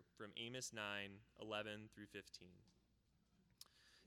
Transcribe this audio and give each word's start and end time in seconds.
together 0.00 0.16
from 0.16 0.32
Amos 0.36 0.72
9 0.74 0.82
11 1.40 1.88
through 1.94 2.06
15. 2.06 2.48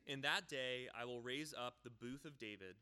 In 0.05 0.21
that 0.21 0.47
day 0.47 0.87
I 0.97 1.05
will 1.05 1.21
raise 1.21 1.53
up 1.53 1.75
the 1.83 1.89
booth 1.89 2.25
of 2.25 2.37
David 2.37 2.75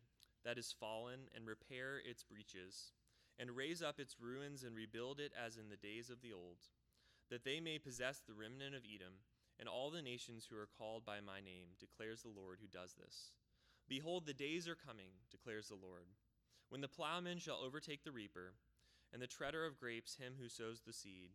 that 0.44 0.58
is 0.58 0.76
fallen 0.78 1.29
and 1.35 1.47
repair 1.47 2.01
its 2.03 2.24
breaches, 2.24 2.93
and 3.37 3.55
raise 3.55 3.82
up 3.82 4.00
its 4.00 4.17
ruins 4.19 4.63
and 4.63 4.75
rebuild 4.75 5.19
it 5.19 5.32
as 5.37 5.58
in 5.58 5.69
the 5.69 5.77
days 5.77 6.09
of 6.09 6.21
the 6.21 6.33
old, 6.33 6.58
that 7.29 7.43
they 7.43 7.59
may 7.59 7.77
possess 7.77 8.20
the 8.20 8.34
remnant 8.34 8.75
of 8.75 8.82
Edom 8.84 9.14
and 9.59 9.70
all 9.70 9.91
the 9.91 10.02
nations 10.02 10.48
who 10.50 10.57
are 10.57 10.70
called 10.78 11.05
by 11.05 11.20
my 11.21 11.39
name, 11.39 11.78
declares 11.80 12.23
the 12.23 12.34
Lord 12.34 12.57
who 12.59 12.68
does 12.68 12.96
this. 12.96 13.32
Behold, 13.88 14.25
the 14.25 14.34
days 14.34 14.68
are 14.68 14.75
coming, 14.75 15.21
declares 15.30 15.68
the 15.68 15.75
Lord, 15.75 16.07
when 16.70 16.82
the 16.82 16.88
plowman 16.88 17.38
shall 17.38 17.62
overtake 17.64 18.04
the 18.04 18.12
reaper, 18.12 18.54
and 19.14 19.21
the 19.21 19.28
treader 19.28 19.66
of 19.66 19.80
grapes 19.80 20.16
him 20.16 20.34
who 20.41 20.50
sows 20.50 20.82
the 20.82 20.93
seed. 20.93 21.30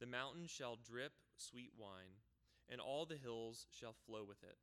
The 0.00 0.06
mountains 0.06 0.50
shall 0.50 0.76
drip 0.76 1.12
sweet 1.36 1.72
wine, 1.76 2.22
and 2.68 2.80
all 2.80 3.04
the 3.04 3.16
hills 3.16 3.66
shall 3.70 3.94
flow 4.06 4.24
with 4.26 4.42
it. 4.42 4.58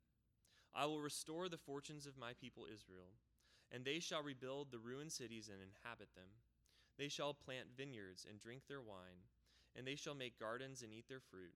I 0.74 0.86
will 0.86 1.00
restore 1.00 1.48
the 1.48 1.58
fortunes 1.58 2.06
of 2.06 2.16
my 2.16 2.32
people 2.32 2.66
Israel, 2.72 3.12
and 3.70 3.84
they 3.84 4.00
shall 4.00 4.22
rebuild 4.22 4.70
the 4.70 4.78
ruined 4.78 5.12
cities 5.12 5.50
and 5.52 5.58
inhabit 5.60 6.14
them. 6.14 6.28
They 6.98 7.08
shall 7.08 7.34
plant 7.34 7.76
vineyards 7.76 8.26
and 8.28 8.40
drink 8.40 8.62
their 8.68 8.80
wine, 8.80 9.28
and 9.74 9.86
they 9.86 9.96
shall 9.96 10.14
make 10.14 10.38
gardens 10.38 10.82
and 10.82 10.92
eat 10.92 11.08
their 11.08 11.20
fruit. 11.20 11.54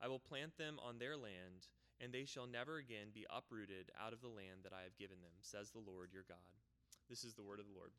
I 0.00 0.08
will 0.08 0.18
plant 0.18 0.56
them 0.58 0.78
on 0.82 0.98
their 0.98 1.16
land, 1.16 1.70
and 2.00 2.12
they 2.12 2.24
shall 2.24 2.46
never 2.46 2.78
again 2.78 3.14
be 3.14 3.26
uprooted 3.30 3.92
out 4.00 4.12
of 4.12 4.20
the 4.20 4.28
land 4.28 4.62
that 4.64 4.72
I 4.72 4.82
have 4.82 4.98
given 4.98 5.20
them, 5.22 5.38
says 5.40 5.70
the 5.70 5.78
Lord 5.78 6.10
your 6.12 6.24
God. 6.28 6.38
This 7.08 7.22
is 7.22 7.34
the 7.34 7.44
word 7.44 7.60
of 7.60 7.66
the 7.66 7.78
Lord. 7.78 7.92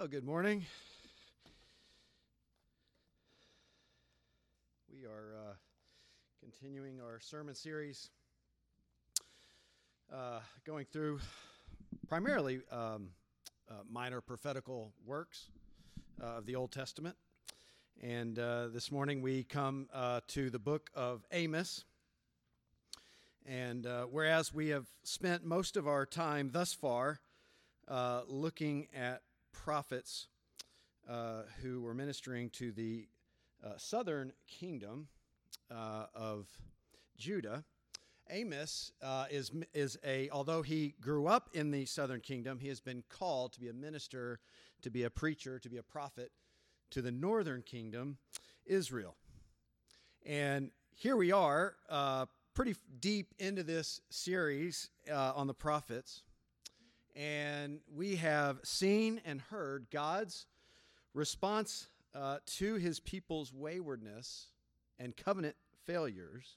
Well, 0.00 0.08
good 0.08 0.24
morning. 0.24 0.64
We 4.90 5.04
are 5.04 5.34
uh, 5.36 5.52
continuing 6.40 7.02
our 7.02 7.20
sermon 7.20 7.54
series, 7.54 8.08
uh, 10.10 10.38
going 10.64 10.86
through 10.86 11.20
primarily 12.08 12.62
um, 12.72 13.10
uh, 13.70 13.74
minor 13.90 14.22
prophetical 14.22 14.94
works 15.04 15.50
uh, 16.18 16.38
of 16.38 16.46
the 16.46 16.56
Old 16.56 16.72
Testament. 16.72 17.16
And 18.02 18.38
uh, 18.38 18.68
this 18.68 18.90
morning 18.90 19.20
we 19.20 19.44
come 19.44 19.86
uh, 19.92 20.20
to 20.28 20.48
the 20.48 20.58
book 20.58 20.88
of 20.94 21.26
Amos. 21.30 21.84
And 23.44 23.86
whereas 24.10 24.54
we 24.54 24.68
have 24.68 24.86
spent 25.02 25.44
most 25.44 25.76
of 25.76 25.86
our 25.86 26.06
time 26.06 26.48
thus 26.54 26.72
far 26.72 27.20
looking 28.26 28.88
at 28.94 29.20
prophets 29.52 30.28
uh, 31.08 31.42
who 31.62 31.80
were 31.80 31.94
ministering 31.94 32.50
to 32.50 32.72
the 32.72 33.08
uh, 33.64 33.70
southern 33.76 34.32
kingdom 34.46 35.08
uh, 35.70 36.06
of 36.14 36.48
Judah. 37.16 37.64
Amos 38.30 38.92
uh, 39.02 39.26
is, 39.30 39.50
is 39.74 39.98
a, 40.04 40.30
although 40.30 40.62
he 40.62 40.94
grew 41.00 41.26
up 41.26 41.50
in 41.52 41.70
the 41.70 41.84
southern 41.84 42.20
kingdom, 42.20 42.58
he 42.60 42.68
has 42.68 42.80
been 42.80 43.02
called 43.08 43.52
to 43.54 43.60
be 43.60 43.68
a 43.68 43.72
minister, 43.72 44.38
to 44.82 44.90
be 44.90 45.02
a 45.02 45.10
preacher, 45.10 45.58
to 45.58 45.68
be 45.68 45.78
a 45.78 45.82
prophet 45.82 46.30
to 46.90 47.02
the 47.02 47.10
northern 47.10 47.62
kingdom, 47.62 48.18
Israel. 48.66 49.16
And 50.24 50.70
here 50.94 51.16
we 51.16 51.32
are, 51.32 51.74
uh, 51.88 52.26
pretty 52.54 52.76
deep 53.00 53.34
into 53.38 53.62
this 53.62 54.00
series 54.10 54.90
uh, 55.10 55.32
on 55.34 55.46
the 55.46 55.54
prophets 55.54 56.22
and 57.20 57.80
we 57.94 58.16
have 58.16 58.60
seen 58.64 59.20
and 59.26 59.42
heard 59.42 59.86
God's 59.90 60.46
response 61.12 61.88
uh, 62.14 62.38
to 62.46 62.76
his 62.76 62.98
people's 62.98 63.52
waywardness 63.52 64.46
and 64.98 65.14
covenant 65.14 65.56
failures. 65.84 66.56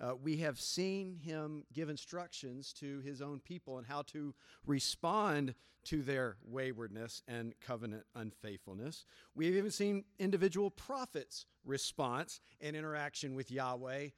Uh, 0.00 0.14
we 0.22 0.38
have 0.38 0.58
seen 0.58 1.14
him 1.14 1.64
give 1.74 1.90
instructions 1.90 2.72
to 2.72 3.00
his 3.00 3.20
own 3.20 3.38
people 3.38 3.76
and 3.76 3.86
how 3.86 4.00
to 4.00 4.34
respond 4.66 5.54
to 5.84 6.00
their 6.02 6.38
waywardness 6.42 7.22
and 7.28 7.52
covenant 7.60 8.04
unfaithfulness. 8.14 9.04
We've 9.34 9.56
even 9.56 9.70
seen 9.70 10.04
individual 10.18 10.70
prophets' 10.70 11.44
response 11.66 12.40
and 12.62 12.74
interaction 12.74 13.34
with 13.34 13.50
Yahweh 13.50 14.08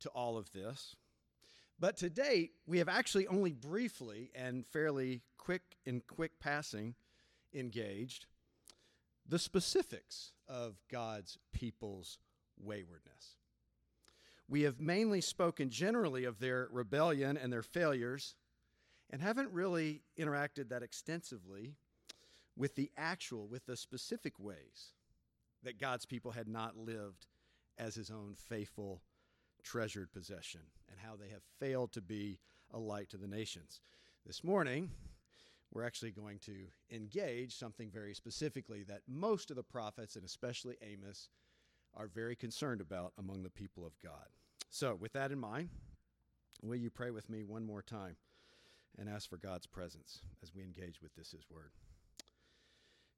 to 0.00 0.08
all 0.10 0.36
of 0.36 0.52
this. 0.52 0.94
But 1.78 1.96
to 1.98 2.10
date, 2.10 2.52
we 2.66 2.78
have 2.78 2.88
actually 2.88 3.26
only 3.26 3.52
briefly 3.52 4.30
and 4.34 4.66
fairly 4.66 5.22
quick 5.36 5.62
in 5.84 6.02
quick 6.06 6.38
passing 6.40 6.94
engaged 7.52 8.26
the 9.28 9.38
specifics 9.38 10.32
of 10.48 10.76
God's 10.90 11.38
people's 11.52 12.18
waywardness. 12.58 13.36
We 14.48 14.62
have 14.62 14.80
mainly 14.80 15.20
spoken 15.20 15.70
generally 15.70 16.24
of 16.24 16.38
their 16.38 16.68
rebellion 16.70 17.36
and 17.36 17.52
their 17.52 17.62
failures 17.62 18.36
and 19.10 19.20
haven't 19.20 19.52
really 19.52 20.02
interacted 20.18 20.68
that 20.68 20.82
extensively 20.82 21.74
with 22.56 22.74
the 22.74 22.90
actual, 22.96 23.48
with 23.48 23.66
the 23.66 23.76
specific 23.76 24.38
ways 24.38 24.92
that 25.62 25.80
God's 25.80 26.06
people 26.06 26.30
had 26.30 26.48
not 26.48 26.76
lived 26.76 27.26
as 27.76 27.94
his 27.94 28.10
own 28.10 28.34
faithful 28.36 29.02
treasured 29.66 30.12
possession 30.12 30.60
and 30.88 30.98
how 31.04 31.16
they 31.16 31.28
have 31.28 31.42
failed 31.58 31.92
to 31.92 32.00
be 32.00 32.38
a 32.72 32.78
light 32.78 33.10
to 33.10 33.16
the 33.16 33.26
nations. 33.26 33.80
This 34.24 34.44
morning, 34.44 34.90
we're 35.72 35.84
actually 35.84 36.12
going 36.12 36.38
to 36.40 36.54
engage 36.92 37.56
something 37.56 37.90
very 37.90 38.14
specifically 38.14 38.84
that 38.84 39.02
most 39.08 39.50
of 39.50 39.56
the 39.56 39.64
prophets, 39.64 40.14
and 40.14 40.24
especially 40.24 40.76
Amos, 40.82 41.28
are 41.96 42.06
very 42.06 42.36
concerned 42.36 42.80
about 42.80 43.12
among 43.18 43.42
the 43.42 43.50
people 43.50 43.84
of 43.84 43.98
God. 44.00 44.28
So, 44.70 44.94
with 44.94 45.12
that 45.14 45.32
in 45.32 45.40
mind, 45.40 45.70
will 46.62 46.76
you 46.76 46.90
pray 46.90 47.10
with 47.10 47.28
me 47.28 47.42
one 47.42 47.64
more 47.64 47.82
time 47.82 48.16
and 48.98 49.08
ask 49.08 49.28
for 49.28 49.36
God's 49.36 49.66
presence 49.66 50.20
as 50.42 50.54
we 50.54 50.62
engage 50.62 51.02
with 51.02 51.14
this, 51.16 51.32
His 51.32 51.50
Word? 51.50 51.72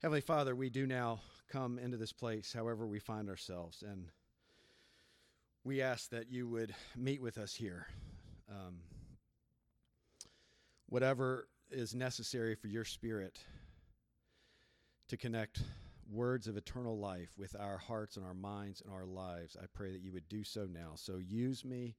Heavenly 0.01 0.21
Father, 0.23 0.55
we 0.55 0.71
do 0.71 0.87
now 0.87 1.21
come 1.51 1.79
into 1.79 1.97
this 1.97 2.13
place, 2.13 2.53
however 2.53 2.87
we 2.87 3.01
find 3.01 3.29
ourselves, 3.29 3.83
and 3.87 4.07
we 5.69 5.83
ask 5.83 6.09
that 6.09 6.31
you 6.33 6.49
would 6.49 6.75
meet 6.97 7.21
with 7.21 7.37
us 7.37 7.55
here. 7.55 7.87
Um, 8.49 8.79
whatever 10.87 11.47
is 11.71 11.95
necessary 11.95 12.55
for 12.55 12.69
your 12.69 12.87
spirit 12.87 13.39
to 15.09 15.19
connect 15.19 15.61
words 16.11 16.49
of 16.49 16.57
eternal 16.57 16.99
life 16.99 17.29
with 17.37 17.55
our 17.55 17.77
hearts 17.77 18.17
and 18.17 18.25
our 18.25 18.33
minds 18.33 18.81
and 18.81 18.95
our 18.95 19.05
lives, 19.05 19.59
I 19.63 19.67
pray 19.75 19.93
that 19.93 20.01
you 20.01 20.11
would 20.13 20.27
do 20.31 20.43
so 20.43 20.67
now. 20.73 20.93
So 20.95 21.19
use 21.19 21.67
me, 21.67 21.97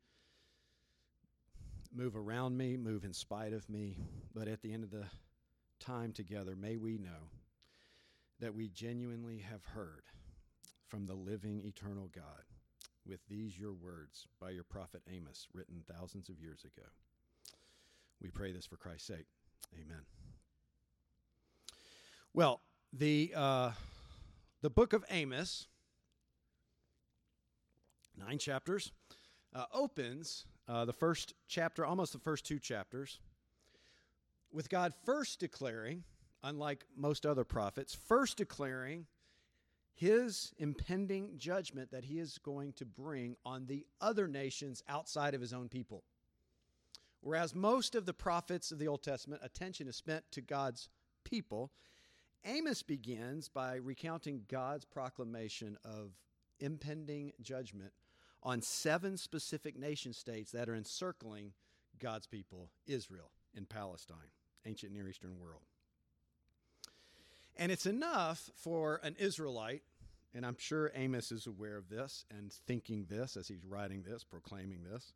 move 1.95 2.15
around 2.15 2.57
me, 2.57 2.75
move 2.75 3.03
in 3.03 3.13
spite 3.13 3.53
of 3.53 3.69
me, 3.69 3.97
but 4.33 4.47
at 4.47 4.63
the 4.63 4.73
end 4.73 4.83
of 4.83 4.89
the 4.89 5.05
time 5.79 6.11
together, 6.11 6.55
may 6.55 6.77
we 6.77 6.97
know 6.97 7.29
that 8.39 8.55
we 8.55 8.67
genuinely 8.69 9.45
have 9.47 9.63
heard 9.63 10.05
from 10.87 11.05
the 11.05 11.13
living 11.13 11.61
eternal 11.63 12.09
God 12.11 12.48
with 13.09 13.19
these 13.27 13.57
your 13.57 13.73
words 13.73 14.27
by 14.39 14.51
your 14.51 14.63
prophet 14.63 15.01
Amos, 15.11 15.47
written 15.53 15.81
thousands 15.91 16.29
of 16.29 16.39
years 16.39 16.63
ago. 16.63 16.87
We 18.21 18.29
pray 18.29 18.51
this 18.51 18.67
for 18.67 18.77
Christ's 18.77 19.07
sake. 19.07 19.25
Amen. 19.73 20.01
Well, 22.33 22.61
the, 22.93 23.33
uh, 23.35 23.71
the 24.61 24.69
book 24.69 24.93
of 24.93 25.03
Amos, 25.09 25.65
nine 28.15 28.37
chapters, 28.37 28.91
uh, 29.55 29.65
opens 29.73 30.45
uh, 30.67 30.85
the 30.85 30.93
first 30.93 31.33
chapter, 31.47 31.83
almost 31.83 32.13
the 32.13 32.19
first 32.19 32.45
two 32.45 32.59
chapters, 32.59 33.19
with 34.51 34.69
God 34.69 34.93
first 35.03 35.39
declaring, 35.39 36.03
unlike 36.43 36.85
most 36.95 37.25
other 37.25 37.43
prophets, 37.43 37.95
first 37.95 38.37
declaring 38.37 39.07
his 39.99 40.53
impending 40.57 41.31
judgment 41.37 41.91
that 41.91 42.05
he 42.05 42.19
is 42.19 42.37
going 42.37 42.71
to 42.71 42.85
bring 42.85 43.35
on 43.45 43.65
the 43.65 43.85
other 43.99 44.29
nations 44.29 44.81
outside 44.87 45.33
of 45.33 45.41
his 45.41 45.51
own 45.51 45.67
people. 45.67 46.05
Whereas 47.19 47.53
most 47.53 47.95
of 47.95 48.05
the 48.05 48.13
prophets 48.13 48.71
of 48.71 48.79
the 48.79 48.87
Old 48.87 49.03
Testament, 49.03 49.41
attention 49.43 49.89
is 49.89 49.97
spent 49.97 50.23
to 50.31 50.39
God's 50.39 50.87
people, 51.25 51.71
Amos 52.45 52.81
begins 52.81 53.49
by 53.49 53.75
recounting 53.75 54.45
God's 54.47 54.85
proclamation 54.85 55.77
of 55.83 56.13
impending 56.61 57.33
judgment 57.41 57.91
on 58.41 58.61
seven 58.61 59.17
specific 59.17 59.77
nation 59.77 60.13
states 60.13 60.53
that 60.53 60.69
are 60.69 60.75
encircling 60.75 61.51
God's 61.99 62.25
people, 62.25 62.69
Israel 62.87 63.31
in 63.53 63.65
Palestine, 63.65 64.31
ancient 64.65 64.93
Near 64.93 65.09
Eastern 65.09 65.37
world. 65.37 65.63
And 67.59 67.71
it's 67.71 67.85
enough 67.85 68.49
for 68.55 68.99
an 69.03 69.15
Israelite 69.19 69.83
and 70.33 70.45
I'm 70.45 70.57
sure 70.59 70.91
Amos 70.93 71.31
is 71.31 71.47
aware 71.47 71.77
of 71.77 71.89
this 71.89 72.25
and 72.29 72.51
thinking 72.67 73.05
this 73.09 73.35
as 73.35 73.47
he's 73.47 73.65
writing 73.65 74.03
this, 74.07 74.23
proclaiming 74.23 74.83
this. 74.89 75.13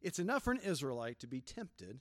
It's 0.00 0.18
enough 0.18 0.44
for 0.44 0.52
an 0.52 0.60
Israelite 0.64 1.18
to 1.20 1.26
be 1.26 1.40
tempted 1.40 2.00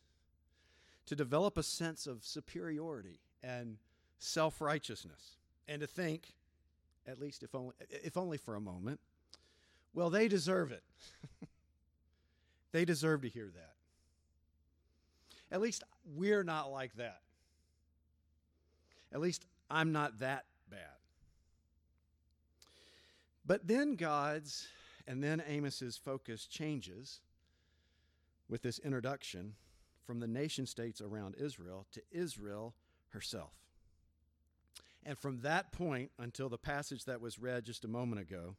to 1.06 1.16
develop 1.16 1.58
a 1.58 1.64
sense 1.64 2.08
of 2.08 2.24
superiority 2.24 3.20
and 3.44 3.78
self 4.20 4.62
righteousness 4.62 5.38
and 5.68 5.82
to 5.82 5.88
think, 5.88 6.34
at 7.06 7.20
least 7.20 7.44
if 7.44 7.54
only, 7.54 7.74
if 7.90 8.16
only 8.16 8.38
for 8.38 8.56
a 8.56 8.62
moment, 8.62 9.00
well, 9.94 10.10
they 10.10 10.28
deserve 10.28 10.72
it. 10.72 10.84
they 12.72 12.86
deserve 12.86 13.22
to 13.22 13.30
hear 13.30 13.52
that. 13.54 13.74
At 15.52 15.62
least 15.62 15.84
we're 16.16 16.44
not 16.44 16.72
like 16.72 16.96
that. 16.96 17.22
At 19.14 19.22
least 19.22 19.46
I'm 19.70 19.92
not 19.92 20.20
that 20.20 20.46
bad. 20.70 20.80
But 23.46 23.68
then 23.68 23.96
God's 23.96 24.68
and 25.08 25.24
then 25.24 25.44
Amos's 25.48 25.98
focus 25.98 26.46
changes 26.46 27.20
with 28.50 28.64
this 28.64 28.80
introduction 28.80 29.54
from 30.06 30.20
the 30.20 30.28
nation 30.28 30.66
states 30.66 31.02
around 31.02 31.36
Israel 31.36 31.86
to 31.92 32.02
Israel 32.12 32.74
herself. 33.10 33.54
And 35.04 35.18
from 35.18 35.42
that 35.42 35.72
point 35.72 36.12
until 36.18 36.50
the 36.50 36.58
passage 36.58 37.06
that 37.06 37.22
was 37.22 37.38
read 37.38 37.64
just 37.64 37.86
a 37.86 37.88
moment 37.88 38.22
ago, 38.22 38.56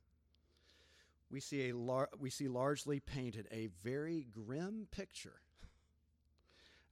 we 1.31 1.41
see, 1.41 1.69
a 1.69 1.77
lar- 1.77 2.11
we 2.21 2.31
see 2.31 2.47
largely 2.47 3.01
painted 3.01 3.49
a 3.51 3.69
very 3.83 4.29
grim 4.33 4.87
picture 4.93 5.41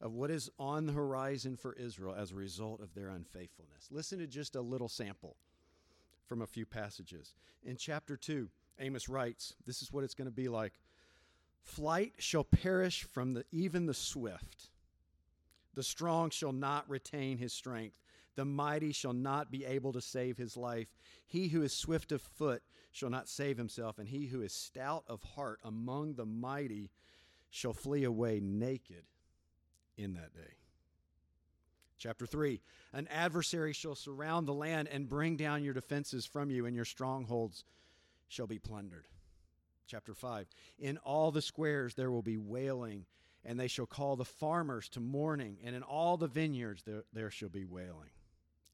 of 0.01 0.13
what 0.13 0.31
is 0.31 0.51
on 0.59 0.87
the 0.87 0.93
horizon 0.93 1.57
for 1.57 1.75
Israel 1.75 2.15
as 2.17 2.33
a 2.33 2.37
result 2.37 2.81
of 2.81 2.95
their 2.95 3.09
unfaithfulness. 3.09 3.89
Listen 3.91 4.19
to 4.19 4.27
just 4.27 4.57
a 4.57 4.61
little 4.61 4.89
sample 4.89 5.37
from 6.27 6.43
a 6.43 6.47
few 6.47 6.67
passages. 6.67 7.35
In 7.63 7.77
chapter 7.77 8.17
2, 8.17 8.49
Amos 8.81 9.09
writes, 9.09 9.55
This 9.67 9.83
is 9.83 9.93
what 9.93 10.05
it's 10.05 10.15
going 10.15 10.29
to 10.29 10.35
be 10.35 10.49
like. 10.49 10.75
Flight 11.63 12.15
shall 12.19 12.45
perish 12.45 13.05
from 13.05 13.35
the, 13.35 13.45
even 13.51 13.87
the 13.87 13.95
swift. 13.95 14.71
The 15.75 15.83
strong 15.83 16.31
shall 16.31 16.53
not 16.53 16.89
retain 16.89 17.39
his 17.39 17.53
strength. 17.53 17.97
The 18.37 18.45
mighty 18.45 18.93
shall 18.93 19.13
not 19.13 19.51
be 19.51 19.65
able 19.65 19.93
to 19.93 20.01
save 20.01 20.37
his 20.37 20.57
life. 20.57 20.89
He 21.27 21.49
who 21.49 21.63
is 21.63 21.73
swift 21.73 22.13
of 22.13 22.21
foot 22.21 22.63
shall 22.91 23.11
not 23.11 23.29
save 23.29 23.57
himself, 23.57 23.99
and 23.99 24.09
he 24.09 24.27
who 24.27 24.43
is 24.43 24.53
stout 24.53 25.05
of 25.07 25.23
heart 25.23 25.61
among 25.65 26.15
the 26.15 26.27
mighty 26.27 26.91
shall 27.51 27.73
flee 27.73 28.05
away 28.05 28.41
naked 28.43 29.05
in 29.97 30.15
that 30.15 30.35
day. 30.35 30.55
Chapter 31.99 32.27
3 32.27 32.61
An 32.93 33.09
adversary 33.09 33.73
shall 33.73 33.95
surround 33.95 34.47
the 34.47 34.55
land 34.55 34.89
and 34.89 35.09
bring 35.09 35.37
down 35.37 35.65
your 35.65 35.75
defenses 35.75 36.27
from 36.27 36.51
you, 36.51 36.67
and 36.67 36.75
your 36.77 36.85
strongholds 36.85 37.65
shall 38.29 38.47
be 38.47 38.59
plundered. 38.59 39.07
Chapter 39.87 40.15
5 40.15 40.47
In 40.79 40.99
all 40.99 41.31
the 41.31 41.43
squares 41.43 41.95
there 41.95 42.11
will 42.11 42.23
be 42.23 42.37
wailing, 42.37 43.07
and 43.45 43.59
they 43.59 43.69
shall 43.69 43.87
call 43.87 44.17
the 44.17 44.25
farmers 44.25 44.89
to 44.91 45.01
mourning, 45.01 45.59
and 45.65 45.75
in 45.75 45.83
all 45.83 46.17
the 46.17 46.27
vineyards 46.27 46.83
there, 46.83 47.05
there 47.13 47.31
shall 47.31 47.49
be 47.49 47.65
wailing. 47.65 48.11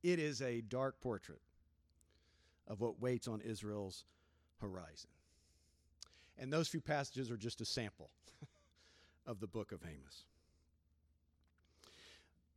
It 0.02 0.18
is 0.18 0.40
a 0.40 0.62
dark 0.62 1.00
portrait 1.00 1.42
of 2.66 2.80
what 2.80 3.00
waits 3.00 3.28
on 3.28 3.40
Israel's 3.40 4.04
horizon. 4.60 5.10
And 6.38 6.52
those 6.52 6.68
few 6.68 6.80
passages 6.80 7.30
are 7.30 7.36
just 7.36 7.60
a 7.60 7.66
sample 7.66 8.10
of 9.26 9.40
the 9.40 9.46
book 9.46 9.72
of 9.72 9.82
Amos. 9.84 10.24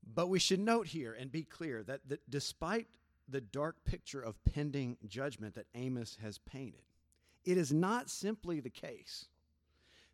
But 0.05 0.29
we 0.29 0.39
should 0.39 0.59
note 0.59 0.88
here 0.88 1.13
and 1.13 1.31
be 1.31 1.44
clear 1.44 1.83
that, 1.83 2.01
that 2.07 2.29
despite 2.29 2.88
the 3.27 3.41
dark 3.41 3.83
picture 3.85 4.21
of 4.21 4.44
pending 4.45 4.97
judgment 5.07 5.55
that 5.55 5.67
Amos 5.75 6.17
has 6.21 6.38
painted, 6.39 6.81
it 7.45 7.57
is 7.57 7.71
not 7.71 8.09
simply 8.09 8.59
the 8.59 8.69
case 8.69 9.25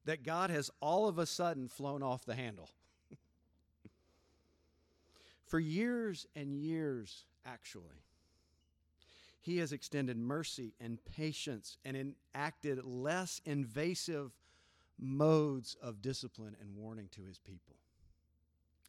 that 0.06 0.24
God 0.24 0.50
has 0.50 0.72
all 0.80 1.08
of 1.08 1.20
a 1.20 1.26
sudden 1.26 1.68
flown 1.68 2.02
off 2.02 2.26
the 2.26 2.36
handle. 2.36 2.70
For 5.46 5.60
years 5.60 6.26
and 6.36 6.54
years, 6.54 7.26
actually, 7.46 8.04
he 9.42 9.58
has 9.58 9.72
extended 9.72 10.18
mercy 10.18 10.74
and 10.80 11.00
patience 11.16 11.78
and 11.84 12.16
enacted 12.36 12.84
less 12.84 13.42
invasive 13.46 14.32
modes 14.98 15.76
of 15.82 16.02
discipline 16.02 16.56
and 16.60 16.76
warning 16.76 17.10
to 17.12 17.24
his 17.24 17.40
people. 17.40 17.76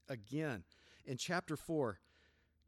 Again, 0.08 0.64
in 1.04 1.16
chapter 1.16 1.56
4, 1.56 1.98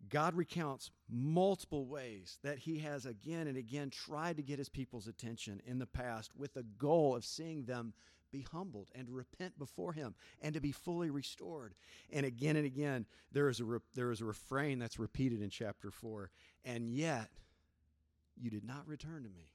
God 0.09 0.35
recounts 0.35 0.91
multiple 1.09 1.87
ways 1.87 2.39
that 2.43 2.59
he 2.59 2.79
has 2.79 3.07
again 3.07 3.47
and 3.47 3.57
again 3.57 3.91
tried 3.91 4.37
to 4.37 4.43
get 4.43 4.59
his 4.59 4.69
people's 4.69 5.07
attention 5.07 5.61
in 5.65 5.79
the 5.79 5.87
past 5.87 6.33
with 6.37 6.55
the 6.55 6.65
goal 6.79 7.15
of 7.15 7.25
seeing 7.25 7.65
them 7.65 7.93
be 8.33 8.45
humbled 8.51 8.89
and 8.95 9.11
repent 9.11 9.59
before 9.59 9.93
him 9.93 10.15
and 10.41 10.55
to 10.55 10.61
be 10.61 10.73
fully 10.73 11.11
restored. 11.11 11.75
And 12.11 12.25
again 12.25 12.57
and 12.57 12.65
again, 12.65 13.07
there 13.31 13.49
is 13.49 13.61
a, 13.61 13.65
re- 13.65 13.79
there 13.95 14.11
is 14.11 14.23
a 14.23 14.25
refrain 14.25 14.79
that's 14.79 14.99
repeated 14.99 15.43
in 15.43 15.51
chapter 15.51 15.91
4 15.91 16.31
and 16.65 16.91
yet 16.91 17.29
you 18.37 18.51
did 18.51 18.65
not 18.65 18.89
return 18.89 19.23
to 19.23 19.29
me. 19.29 19.53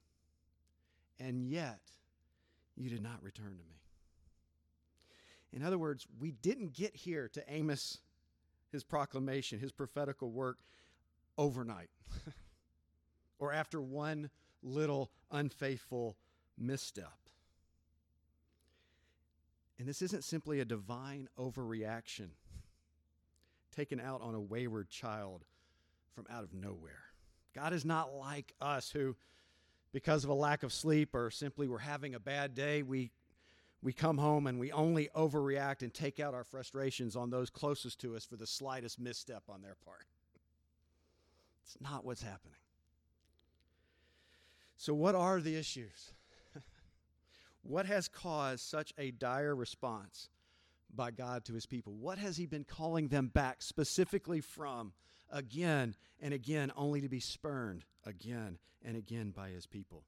And 1.20 1.50
yet 1.50 1.82
you 2.76 2.90
did 2.90 3.02
not 3.02 3.22
return 3.24 3.58
to 3.58 3.64
me. 3.64 3.82
In 5.52 5.64
other 5.64 5.80
words, 5.80 6.06
we 6.20 6.32
didn't 6.32 6.74
get 6.74 6.96
here 6.96 7.28
to 7.30 7.44
Amos 7.52 8.00
his 8.72 8.84
proclamation, 8.84 9.60
his 9.60 9.72
prophetical 9.72 10.32
work 10.32 10.58
overnight 11.38 11.90
or 13.40 13.54
after 13.54 13.82
one 13.82 14.30
little 14.64 15.12
unfaithful 15.32 16.18
misstep. 16.58 17.14
And 19.80 19.88
this 19.88 20.02
isn't 20.02 20.24
simply 20.24 20.60
a 20.60 20.66
divine 20.66 21.30
overreaction 21.38 22.30
taken 23.76 24.00
out 24.00 24.22
on 24.22 24.34
a 24.34 24.42
wayward 24.42 24.90
child 24.90 25.46
from 26.16 26.26
out 26.30 26.44
of 26.44 26.54
nowhere. 26.54 27.04
God 27.54 27.74
is 27.74 27.86
not 27.86 28.14
like 28.14 28.54
us 28.60 28.90
who, 28.90 29.16
because 29.92 30.24
of 30.24 30.30
a 30.30 30.36
lack 30.36 30.64
of 30.64 30.74
sleep 30.74 31.14
or 31.14 31.30
simply 31.30 31.68
we're 31.68 31.78
having 31.78 32.16
a 32.16 32.20
bad 32.20 32.56
day, 32.56 32.82
we 32.82 33.12
we 33.82 33.94
come 33.94 34.18
home 34.18 34.48
and 34.48 34.60
we 34.60 34.72
only 34.72 35.10
overreact 35.16 35.82
and 35.82 35.94
take 35.94 36.20
out 36.20 36.34
our 36.34 36.44
frustrations 36.44 37.16
on 37.16 37.30
those 37.30 37.50
closest 37.50 38.00
to 38.02 38.16
us 38.16 38.26
for 38.26 38.36
the 38.36 38.48
slightest 38.48 39.00
misstep 39.00 39.44
on 39.50 39.62
their 39.62 39.76
part. 39.86 40.06
It's 41.64 41.78
not 41.82 42.06
what's 42.06 42.22
happening. 42.22 42.58
So, 44.78 44.94
what 44.94 45.16
are 45.16 45.42
the 45.42 45.56
issues? 45.56 46.14
what 47.64 47.86
has 47.86 48.08
caused 48.08 48.62
such 48.62 48.94
a 48.98 49.12
dire 49.12 49.56
response 49.56 50.30
by 50.94 51.12
God 51.12 51.46
to 51.46 51.54
his 51.54 51.66
people? 51.66 51.94
What 51.94 52.18
has 52.18 52.38
he 52.38 52.46
been 52.46 52.64
calling 52.64 53.08
them 53.10 53.28
back 53.28 53.62
specifically 53.62 54.40
from 54.40 54.94
again 55.32 55.96
and 56.22 56.34
again, 56.34 56.72
only 56.76 57.02
to 57.02 57.10
be 57.10 57.20
spurned 57.20 57.86
again 58.06 58.60
and 58.84 58.96
again 58.96 59.32
by 59.32 59.50
his 59.50 59.66
people? 59.66 60.04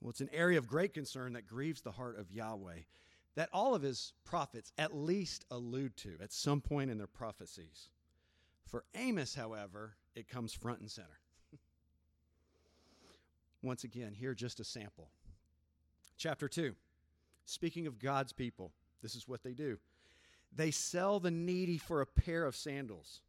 Well, 0.00 0.10
it's 0.10 0.20
an 0.20 0.30
area 0.32 0.58
of 0.58 0.66
great 0.66 0.94
concern 0.94 1.32
that 1.32 1.46
grieves 1.46 1.80
the 1.80 1.92
heart 1.92 2.18
of 2.18 2.30
Yahweh 2.30 2.80
that 3.34 3.48
all 3.52 3.74
of 3.74 3.82
his 3.82 4.14
prophets 4.24 4.72
at 4.78 4.96
least 4.96 5.44
allude 5.50 5.96
to 5.96 6.16
at 6.20 6.32
some 6.32 6.60
point 6.60 6.90
in 6.90 6.98
their 6.98 7.06
prophecies. 7.06 7.88
For 8.66 8.84
Amos, 8.96 9.34
however, 9.34 9.94
it 10.16 10.28
comes 10.28 10.52
front 10.52 10.80
and 10.80 10.90
center. 10.90 11.20
Once 13.62 13.84
again, 13.84 14.12
here 14.12 14.34
just 14.34 14.58
a 14.58 14.64
sample. 14.64 15.08
Chapter 16.16 16.48
2. 16.48 16.74
Speaking 17.44 17.86
of 17.86 18.00
God's 18.00 18.32
people, 18.32 18.72
this 19.02 19.14
is 19.14 19.28
what 19.28 19.42
they 19.44 19.54
do. 19.54 19.78
They 20.54 20.70
sell 20.70 21.20
the 21.20 21.30
needy 21.30 21.78
for 21.78 22.00
a 22.00 22.06
pair 22.06 22.44
of 22.44 22.56
sandals. 22.56 23.20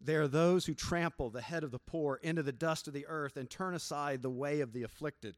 They 0.00 0.16
are 0.16 0.28
those 0.28 0.66
who 0.66 0.74
trample 0.74 1.30
the 1.30 1.42
head 1.42 1.64
of 1.64 1.70
the 1.70 1.78
poor 1.78 2.18
into 2.22 2.42
the 2.42 2.52
dust 2.52 2.88
of 2.88 2.94
the 2.94 3.06
earth 3.06 3.36
and 3.36 3.48
turn 3.48 3.74
aside 3.74 4.22
the 4.22 4.30
way 4.30 4.60
of 4.60 4.72
the 4.72 4.82
afflicted. 4.82 5.36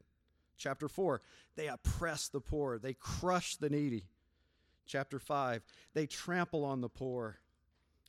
Chapter 0.61 0.87
4, 0.87 1.21
they 1.55 1.67
oppress 1.67 2.27
the 2.27 2.39
poor, 2.39 2.77
they 2.77 2.93
crush 2.93 3.55
the 3.55 3.69
needy. 3.69 4.05
Chapter 4.85 5.17
5, 5.17 5.63
they 5.95 6.05
trample 6.05 6.63
on 6.63 6.81
the 6.81 6.89
poor. 6.89 7.39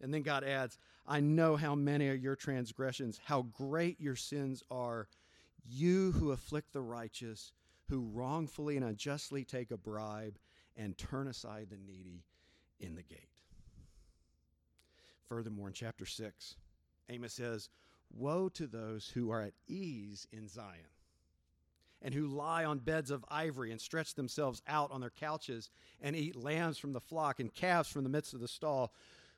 And 0.02 0.12
then 0.12 0.20
God 0.20 0.44
adds, 0.44 0.78
I 1.06 1.20
know 1.20 1.56
how 1.56 1.74
many 1.74 2.08
are 2.08 2.14
your 2.14 2.36
transgressions, 2.36 3.18
how 3.24 3.42
great 3.42 4.00
your 4.00 4.16
sins 4.16 4.62
are. 4.70 5.08
You 5.64 6.12
who 6.12 6.32
afflict 6.32 6.74
the 6.74 6.82
righteous, 6.82 7.52
who 7.88 8.10
wrongfully 8.12 8.76
and 8.76 8.84
unjustly 8.84 9.44
take 9.44 9.70
a 9.70 9.78
bribe 9.78 10.36
and 10.76 10.98
turn 10.98 11.28
aside 11.28 11.68
the 11.70 11.78
needy 11.78 12.24
in 12.80 12.96
the 12.96 13.02
gate. 13.02 13.40
Furthermore, 15.26 15.68
in 15.68 15.74
chapter 15.74 16.04
6, 16.04 16.56
Amos 17.08 17.32
says, 17.32 17.70
Woe 18.10 18.50
to 18.50 18.66
those 18.66 19.08
who 19.08 19.30
are 19.30 19.40
at 19.40 19.54
ease 19.68 20.26
in 20.32 20.48
Zion 20.48 20.92
and 22.02 22.12
who 22.12 22.26
lie 22.26 22.64
on 22.64 22.78
beds 22.78 23.10
of 23.10 23.24
ivory 23.28 23.70
and 23.70 23.80
stretch 23.80 24.14
themselves 24.14 24.60
out 24.66 24.90
on 24.90 25.00
their 25.00 25.10
couches 25.10 25.70
and 26.00 26.16
eat 26.16 26.36
lambs 26.36 26.76
from 26.76 26.92
the 26.92 27.00
flock 27.00 27.38
and 27.40 27.54
calves 27.54 27.88
from 27.88 28.02
the 28.02 28.10
midst 28.10 28.34
of 28.34 28.40
the 28.40 28.48
stall, 28.48 28.92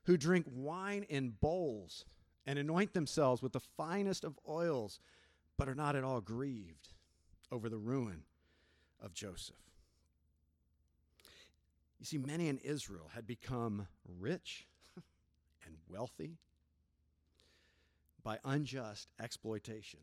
who 0.05 0.17
drink 0.17 0.47
wine 0.51 1.05
in 1.09 1.31
bowls 1.41 2.05
and 2.47 2.59
anoint 2.59 2.95
themselves 2.95 3.43
with 3.43 3.53
the 3.53 3.61
finest 3.61 4.25
of 4.25 4.39
oils, 4.49 4.99
but 5.57 5.69
are 5.69 5.75
not 5.75 5.95
at 5.95 6.05
all 6.05 6.21
grieved 6.21 6.89
over 7.53 7.69
the 7.69 7.79
ruin 7.79 8.23
of 9.01 9.15
Joseph. 9.15 9.57
You 11.99 12.07
see, 12.07 12.19
many 12.19 12.49
in 12.49 12.59
Israel 12.59 13.11
had 13.15 13.27
become 13.27 13.87
rich 14.19 14.67
and 15.67 15.77
wealthy 15.89 16.39
by 18.23 18.39
unjust 18.45 19.09
exploitation 19.21 20.01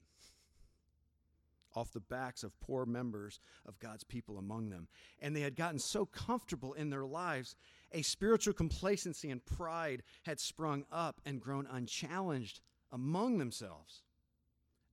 off 1.76 1.92
the 1.92 2.00
backs 2.00 2.44
of 2.44 2.60
poor 2.60 2.86
members 2.86 3.40
of 3.66 3.80
God's 3.80 4.04
people 4.04 4.38
among 4.38 4.70
them. 4.70 4.88
And 5.22 5.36
they 5.36 5.42
had 5.42 5.56
gotten 5.56 5.80
so 5.80 6.06
comfortable 6.06 6.74
in 6.74 6.90
their 6.90 7.06
lives, 7.06 7.56
a 7.92 8.02
spiritual 8.02 8.54
complacency 8.54 9.30
and 9.30 9.46
pride 9.46 10.04
had 10.24 10.40
sprung 10.40 10.86
up 10.92 11.22
and 11.26 11.42
grown 11.42 11.68
unchallenged 11.68 12.62
among 12.92 13.38
themselves, 13.38 14.04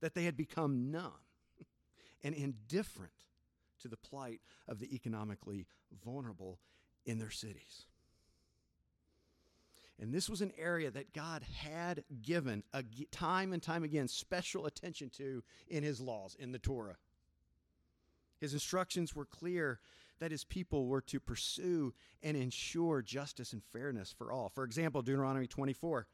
that 0.01 0.13
they 0.15 0.23
had 0.23 0.37
become 0.37 0.91
numb 0.91 1.11
and 2.23 2.33
indifferent 2.33 3.11
to 3.81 3.87
the 3.87 3.97
plight 3.97 4.41
of 4.67 4.79
the 4.79 4.93
economically 4.93 5.67
vulnerable 6.03 6.59
in 7.05 7.17
their 7.17 7.31
cities. 7.31 7.85
And 10.01 10.13
this 10.13 10.29
was 10.29 10.41
an 10.41 10.53
area 10.57 10.89
that 10.91 11.13
God 11.13 11.43
had 11.43 12.05
given 12.21 12.63
a, 12.73 12.83
time 13.11 13.51
and 13.51 13.61
time 13.61 13.83
again 13.83 14.07
special 14.07 14.65
attention 14.65 15.09
to 15.17 15.43
in 15.67 15.83
his 15.83 15.99
laws, 15.99 16.37
in 16.39 16.53
the 16.53 16.59
Torah. 16.59 16.95
His 18.39 18.53
instructions 18.53 19.13
were 19.13 19.25
clear 19.25 19.81
that 20.19 20.31
his 20.31 20.45
people 20.45 20.87
were 20.87 21.01
to 21.01 21.19
pursue 21.19 21.93
and 22.23 22.37
ensure 22.37 23.01
justice 23.01 23.51
and 23.51 23.61
fairness 23.61 24.13
for 24.17 24.31
all. 24.31 24.49
For 24.49 24.63
example, 24.63 25.01
Deuteronomy 25.01 25.47
24, 25.47 26.07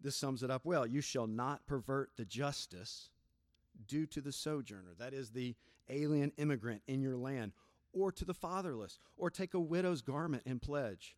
this 0.00 0.16
sums 0.16 0.42
it 0.42 0.50
up 0.50 0.64
well. 0.64 0.84
You 0.84 1.00
shall 1.00 1.28
not 1.28 1.66
pervert 1.66 2.10
the 2.16 2.24
justice 2.24 3.10
due 3.86 4.06
to 4.06 4.20
the 4.20 4.32
sojourner, 4.32 4.94
that 4.98 5.14
is, 5.14 5.30
the 5.30 5.54
alien 5.88 6.32
immigrant 6.38 6.82
in 6.88 7.00
your 7.00 7.16
land, 7.16 7.52
or 7.92 8.10
to 8.10 8.24
the 8.24 8.34
fatherless, 8.34 8.98
or 9.16 9.30
take 9.30 9.54
a 9.54 9.60
widow's 9.60 10.02
garment 10.02 10.42
in 10.44 10.58
pledge 10.58 11.16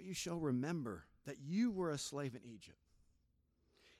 but 0.00 0.06
you 0.06 0.14
shall 0.14 0.38
remember 0.38 1.04
that 1.26 1.36
you 1.46 1.70
were 1.70 1.90
a 1.90 1.98
slave 1.98 2.34
in 2.34 2.40
Egypt. 2.42 2.78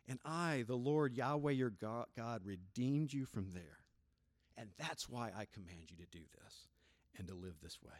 And 0.08 0.18
I, 0.24 0.64
the 0.66 0.74
Lord 0.74 1.12
Yahweh 1.12 1.52
your 1.52 1.68
God, 1.68 2.40
redeemed 2.42 3.12
you 3.12 3.26
from 3.26 3.52
there. 3.52 3.80
And 4.56 4.70
that's 4.78 5.10
why 5.10 5.26
I 5.26 5.44
command 5.52 5.90
you 5.90 5.98
to 5.98 6.06
do 6.10 6.24
this 6.42 6.68
and 7.18 7.28
to 7.28 7.34
live 7.34 7.56
this 7.62 7.82
way. 7.82 7.92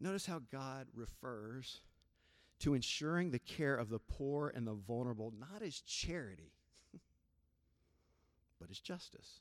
Notice 0.00 0.26
how 0.26 0.40
God 0.50 0.88
refers 0.92 1.82
to 2.58 2.74
ensuring 2.74 3.30
the 3.30 3.38
care 3.38 3.76
of 3.76 3.90
the 3.90 4.00
poor 4.00 4.52
and 4.56 4.66
the 4.66 4.74
vulnerable 4.74 5.32
not 5.38 5.62
as 5.62 5.80
charity, 5.82 6.50
but 8.60 8.70
as 8.72 8.80
justice. 8.80 9.38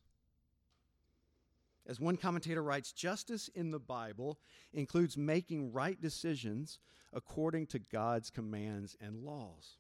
As 1.85 1.99
one 1.99 2.17
commentator 2.17 2.63
writes, 2.63 2.91
justice 2.91 3.49
in 3.53 3.71
the 3.71 3.79
Bible 3.79 4.39
includes 4.73 5.17
making 5.17 5.73
right 5.73 5.99
decisions 5.99 6.79
according 7.11 7.67
to 7.67 7.79
God's 7.79 8.29
commands 8.29 8.95
and 9.01 9.23
laws. 9.23 9.77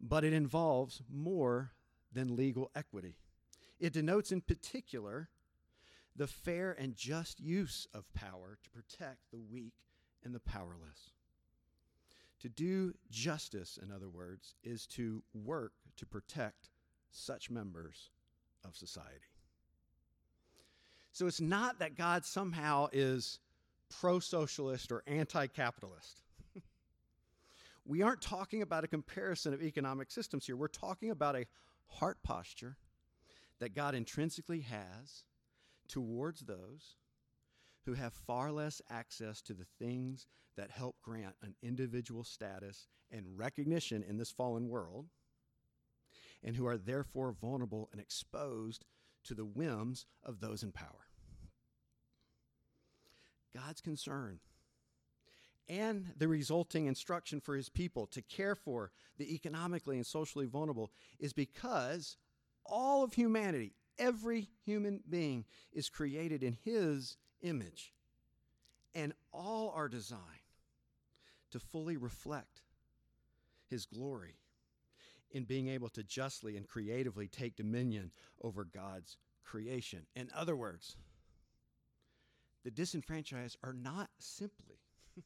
But 0.00 0.24
it 0.24 0.32
involves 0.32 1.02
more 1.08 1.72
than 2.12 2.36
legal 2.36 2.70
equity. 2.74 3.16
It 3.78 3.92
denotes, 3.92 4.32
in 4.32 4.40
particular, 4.40 5.28
the 6.16 6.26
fair 6.26 6.72
and 6.72 6.96
just 6.96 7.40
use 7.40 7.86
of 7.94 8.12
power 8.12 8.58
to 8.62 8.70
protect 8.70 9.30
the 9.30 9.38
weak 9.38 9.74
and 10.24 10.34
the 10.34 10.40
powerless. 10.40 11.12
To 12.40 12.48
do 12.48 12.94
justice, 13.10 13.78
in 13.80 13.92
other 13.92 14.08
words, 14.08 14.54
is 14.64 14.86
to 14.88 15.22
work 15.32 15.72
to 15.96 16.06
protect 16.06 16.70
such 17.10 17.50
members 17.50 18.10
of 18.64 18.76
society. 18.76 19.28
So 21.20 21.26
it's 21.26 21.38
not 21.38 21.80
that 21.80 21.98
God 21.98 22.24
somehow 22.24 22.88
is 22.94 23.40
pro 23.90 24.20
socialist 24.20 24.90
or 24.90 25.02
anti 25.06 25.48
capitalist. 25.48 26.22
we 27.84 28.00
aren't 28.00 28.22
talking 28.22 28.62
about 28.62 28.84
a 28.84 28.88
comparison 28.88 29.52
of 29.52 29.62
economic 29.62 30.10
systems 30.10 30.46
here. 30.46 30.56
We're 30.56 30.68
talking 30.68 31.10
about 31.10 31.36
a 31.36 31.44
heart 31.88 32.22
posture 32.22 32.78
that 33.58 33.74
God 33.74 33.94
intrinsically 33.94 34.60
has 34.60 35.24
towards 35.88 36.40
those 36.40 36.96
who 37.84 37.92
have 37.92 38.14
far 38.14 38.50
less 38.50 38.80
access 38.88 39.42
to 39.42 39.52
the 39.52 39.66
things 39.78 40.26
that 40.56 40.70
help 40.70 40.96
grant 41.02 41.34
an 41.42 41.54
individual 41.62 42.24
status 42.24 42.88
and 43.10 43.26
recognition 43.36 44.02
in 44.08 44.16
this 44.16 44.30
fallen 44.30 44.70
world, 44.70 45.10
and 46.42 46.56
who 46.56 46.66
are 46.66 46.78
therefore 46.78 47.36
vulnerable 47.38 47.90
and 47.92 48.00
exposed 48.00 48.86
to 49.24 49.34
the 49.34 49.44
whims 49.44 50.06
of 50.24 50.40
those 50.40 50.62
in 50.62 50.72
power. 50.72 51.09
God's 53.54 53.80
concern 53.80 54.40
and 55.70 56.08
the 56.18 56.26
resulting 56.26 56.86
instruction 56.86 57.40
for 57.40 57.54
his 57.54 57.68
people 57.68 58.06
to 58.08 58.20
care 58.22 58.56
for 58.56 58.90
the 59.18 59.32
economically 59.32 59.96
and 59.96 60.04
socially 60.04 60.46
vulnerable 60.46 60.90
is 61.20 61.32
because 61.32 62.16
all 62.66 63.04
of 63.04 63.12
humanity, 63.14 63.72
every 63.96 64.48
human 64.64 65.00
being, 65.08 65.44
is 65.72 65.88
created 65.88 66.42
in 66.42 66.58
his 66.64 67.16
image. 67.42 67.92
And 68.96 69.12
all 69.32 69.72
are 69.76 69.88
designed 69.88 70.20
to 71.52 71.60
fully 71.60 71.96
reflect 71.96 72.62
his 73.68 73.86
glory 73.86 74.34
in 75.30 75.44
being 75.44 75.68
able 75.68 75.88
to 75.90 76.02
justly 76.02 76.56
and 76.56 76.66
creatively 76.66 77.28
take 77.28 77.54
dominion 77.54 78.10
over 78.42 78.64
God's 78.64 79.16
creation. 79.44 80.06
In 80.16 80.28
other 80.34 80.56
words, 80.56 80.96
the 82.64 82.70
disenfranchised 82.70 83.56
are 83.64 83.72
not 83.72 84.10
simply 84.18 84.80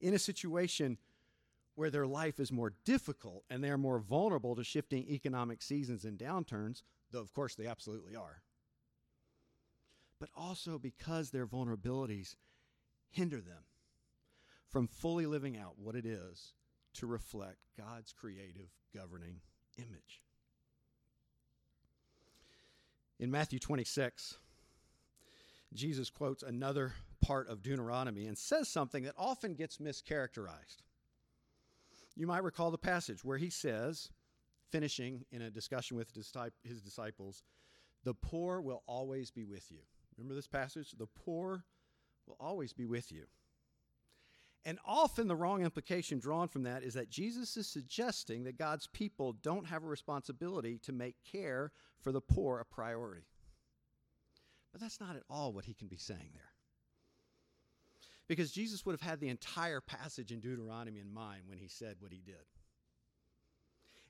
in 0.00 0.14
a 0.14 0.18
situation 0.18 0.98
where 1.74 1.90
their 1.90 2.06
life 2.06 2.38
is 2.38 2.52
more 2.52 2.72
difficult 2.84 3.44
and 3.50 3.62
they're 3.62 3.78
more 3.78 3.98
vulnerable 3.98 4.54
to 4.54 4.64
shifting 4.64 5.06
economic 5.08 5.60
seasons 5.62 6.04
and 6.04 6.18
downturns, 6.18 6.82
though 7.10 7.20
of 7.20 7.32
course 7.32 7.54
they 7.54 7.66
absolutely 7.66 8.14
are, 8.14 8.42
but 10.20 10.28
also 10.36 10.78
because 10.78 11.30
their 11.30 11.46
vulnerabilities 11.46 12.36
hinder 13.10 13.40
them 13.40 13.64
from 14.68 14.86
fully 14.86 15.26
living 15.26 15.56
out 15.56 15.78
what 15.78 15.94
it 15.94 16.06
is 16.06 16.52
to 16.94 17.06
reflect 17.06 17.58
God's 17.76 18.12
creative 18.12 18.68
governing 18.94 19.40
image. 19.78 20.22
In 23.18 23.30
Matthew 23.30 23.58
26, 23.58 24.38
Jesus 25.74 26.10
quotes 26.10 26.42
another 26.42 26.92
part 27.20 27.48
of 27.48 27.62
Deuteronomy 27.62 28.26
and 28.26 28.38
says 28.38 28.68
something 28.68 29.04
that 29.04 29.14
often 29.18 29.54
gets 29.54 29.78
mischaracterized. 29.78 30.82
You 32.16 32.26
might 32.26 32.44
recall 32.44 32.70
the 32.70 32.78
passage 32.78 33.24
where 33.24 33.38
he 33.38 33.50
says, 33.50 34.10
finishing 34.70 35.24
in 35.32 35.42
a 35.42 35.50
discussion 35.50 35.96
with 35.96 36.12
his 36.14 36.82
disciples, 36.82 37.42
the 38.04 38.14
poor 38.14 38.60
will 38.60 38.82
always 38.86 39.30
be 39.30 39.44
with 39.44 39.70
you. 39.70 39.80
Remember 40.16 40.34
this 40.34 40.46
passage? 40.46 40.92
The 40.92 41.06
poor 41.06 41.64
will 42.26 42.36
always 42.38 42.72
be 42.72 42.84
with 42.84 43.10
you. 43.10 43.24
And 44.64 44.78
often 44.86 45.28
the 45.28 45.36
wrong 45.36 45.62
implication 45.62 46.18
drawn 46.18 46.48
from 46.48 46.62
that 46.62 46.82
is 46.82 46.94
that 46.94 47.10
Jesus 47.10 47.56
is 47.56 47.66
suggesting 47.66 48.44
that 48.44 48.56
God's 48.56 48.86
people 48.86 49.32
don't 49.32 49.66
have 49.66 49.82
a 49.82 49.88
responsibility 49.88 50.78
to 50.84 50.92
make 50.92 51.16
care 51.30 51.72
for 52.00 52.12
the 52.12 52.20
poor 52.20 52.60
a 52.60 52.64
priority. 52.64 53.24
But 54.74 54.80
that's 54.80 55.00
not 55.00 55.14
at 55.14 55.22
all 55.30 55.52
what 55.52 55.66
he 55.66 55.72
can 55.72 55.86
be 55.86 55.96
saying 55.96 56.32
there. 56.34 56.52
Because 58.26 58.50
Jesus 58.50 58.84
would 58.84 58.92
have 58.92 59.08
had 59.08 59.20
the 59.20 59.28
entire 59.28 59.80
passage 59.80 60.32
in 60.32 60.40
Deuteronomy 60.40 60.98
in 60.98 61.14
mind 61.14 61.42
when 61.46 61.58
he 61.58 61.68
said 61.68 61.94
what 62.00 62.10
he 62.10 62.18
did. 62.18 62.42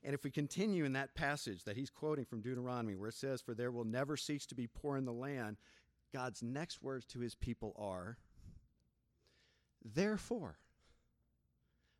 And 0.03 0.15
if 0.15 0.23
we 0.23 0.31
continue 0.31 0.83
in 0.83 0.93
that 0.93 1.13
passage 1.13 1.65
that 1.65 1.75
he's 1.75 1.91
quoting 1.91 2.25
from 2.25 2.41
Deuteronomy, 2.41 2.95
where 2.95 3.09
it 3.09 3.15
says, 3.15 3.41
For 3.41 3.53
there 3.53 3.71
will 3.71 3.83
never 3.83 4.17
cease 4.17 4.47
to 4.47 4.55
be 4.55 4.65
poor 4.65 4.97
in 4.97 5.05
the 5.05 5.13
land, 5.13 5.57
God's 6.11 6.41
next 6.41 6.81
words 6.81 7.05
to 7.07 7.19
his 7.19 7.35
people 7.35 7.75
are, 7.77 8.17
Therefore, 9.83 10.57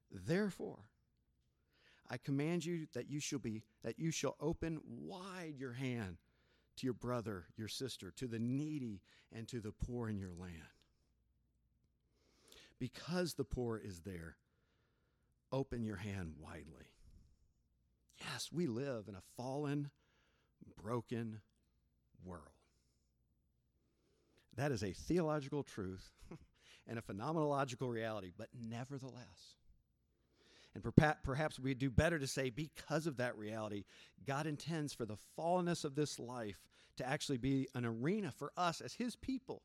therefore, 0.09 0.85
I 2.09 2.17
command 2.17 2.65
you 2.65 2.87
that 2.95 3.11
you 3.11 3.19
shall 3.19 3.39
be 3.39 3.61
that 3.83 3.99
you 3.99 4.09
shall 4.09 4.35
open 4.39 4.79
wide 4.87 5.53
your 5.59 5.73
hand 5.73 6.17
to 6.77 6.87
your 6.87 6.93
brother, 6.93 7.45
your 7.57 7.67
sister, 7.67 8.11
to 8.17 8.27
the 8.27 8.39
needy, 8.39 9.01
and 9.31 9.47
to 9.47 9.59
the 9.59 9.71
poor 9.71 10.09
in 10.09 10.17
your 10.17 10.33
land. 10.37 10.53
Because 12.79 13.33
the 13.33 13.43
poor 13.43 13.77
is 13.77 14.01
there, 14.01 14.37
open 15.51 15.83
your 15.83 15.95
hand 15.97 16.33
widely. 16.39 16.91
Yes, 18.19 18.49
we 18.51 18.67
live 18.67 19.07
in 19.07 19.15
a 19.15 19.23
fallen, 19.37 19.89
broken 20.81 21.41
world. 22.23 22.41
That 24.55 24.71
is 24.71 24.83
a 24.83 24.93
theological 24.93 25.63
truth 25.63 26.11
and 26.87 26.97
a 26.97 27.01
phenomenological 27.01 27.91
reality, 27.91 28.31
but 28.37 28.49
nevertheless, 28.53 29.54
And 30.75 30.83
perhaps 31.23 31.57
we 31.57 31.73
do 31.73 31.89
better 31.89 32.19
to 32.19 32.27
say, 32.27 32.49
because 32.49 33.07
of 33.07 33.15
that 33.15 33.37
reality, 33.37 33.85
God 34.27 34.45
intends 34.45 34.93
for 34.93 35.05
the 35.05 35.17
fallenness 35.39 35.85
of 35.85 35.95
this 35.95 36.19
life 36.19 36.67
to 36.97 37.07
actually 37.07 37.37
be 37.37 37.69
an 37.73 37.85
arena 37.85 38.29
for 38.29 38.51
us 38.57 38.81
as 38.81 38.93
His 38.93 39.15
people 39.15 39.63